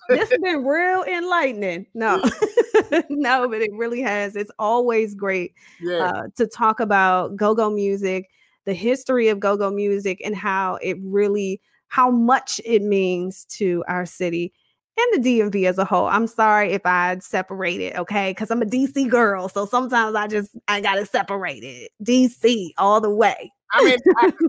[0.08, 1.86] this has been real enlightening.
[1.94, 2.16] No,
[3.10, 4.36] no, but it really has.
[4.36, 6.04] It's always great Yeah.
[6.04, 8.30] uh, to talk about go-go music,
[8.64, 14.06] the history of go-go music, and how it really, how much it means to our
[14.06, 14.52] city
[14.98, 16.06] and the DMV as a whole.
[16.06, 18.30] I'm sorry if I separate it, okay?
[18.30, 21.92] Because I'm a DC girl, so sometimes I just I gotta separate it.
[22.02, 23.98] DC all the way, I mean,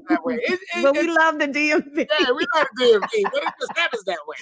[0.09, 0.35] that way.
[0.43, 2.07] It, it, but we it- love the DMV.
[2.19, 4.37] yeah, we love the DMV, but it just happens that way.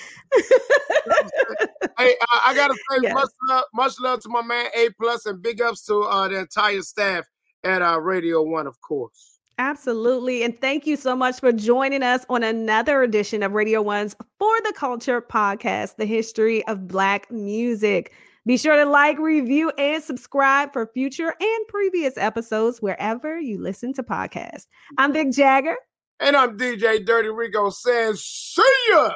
[1.98, 3.14] hey, uh, I gotta say Yes.
[3.14, 6.40] much love, much love to my man A plus, and big ups to uh, the
[6.40, 7.26] entire staff
[7.64, 9.35] at uh, Radio One, of course.
[9.58, 10.44] Absolutely.
[10.44, 14.54] And thank you so much for joining us on another edition of Radio One's For
[14.64, 18.12] the Culture podcast, the history of Black music.
[18.46, 23.94] Be sure to like, review, and subscribe for future and previous episodes wherever you listen
[23.94, 24.68] to podcasts.
[24.98, 25.78] I'm Vic Jagger.
[26.20, 29.12] And I'm DJ Dirty Rico saying, see ya.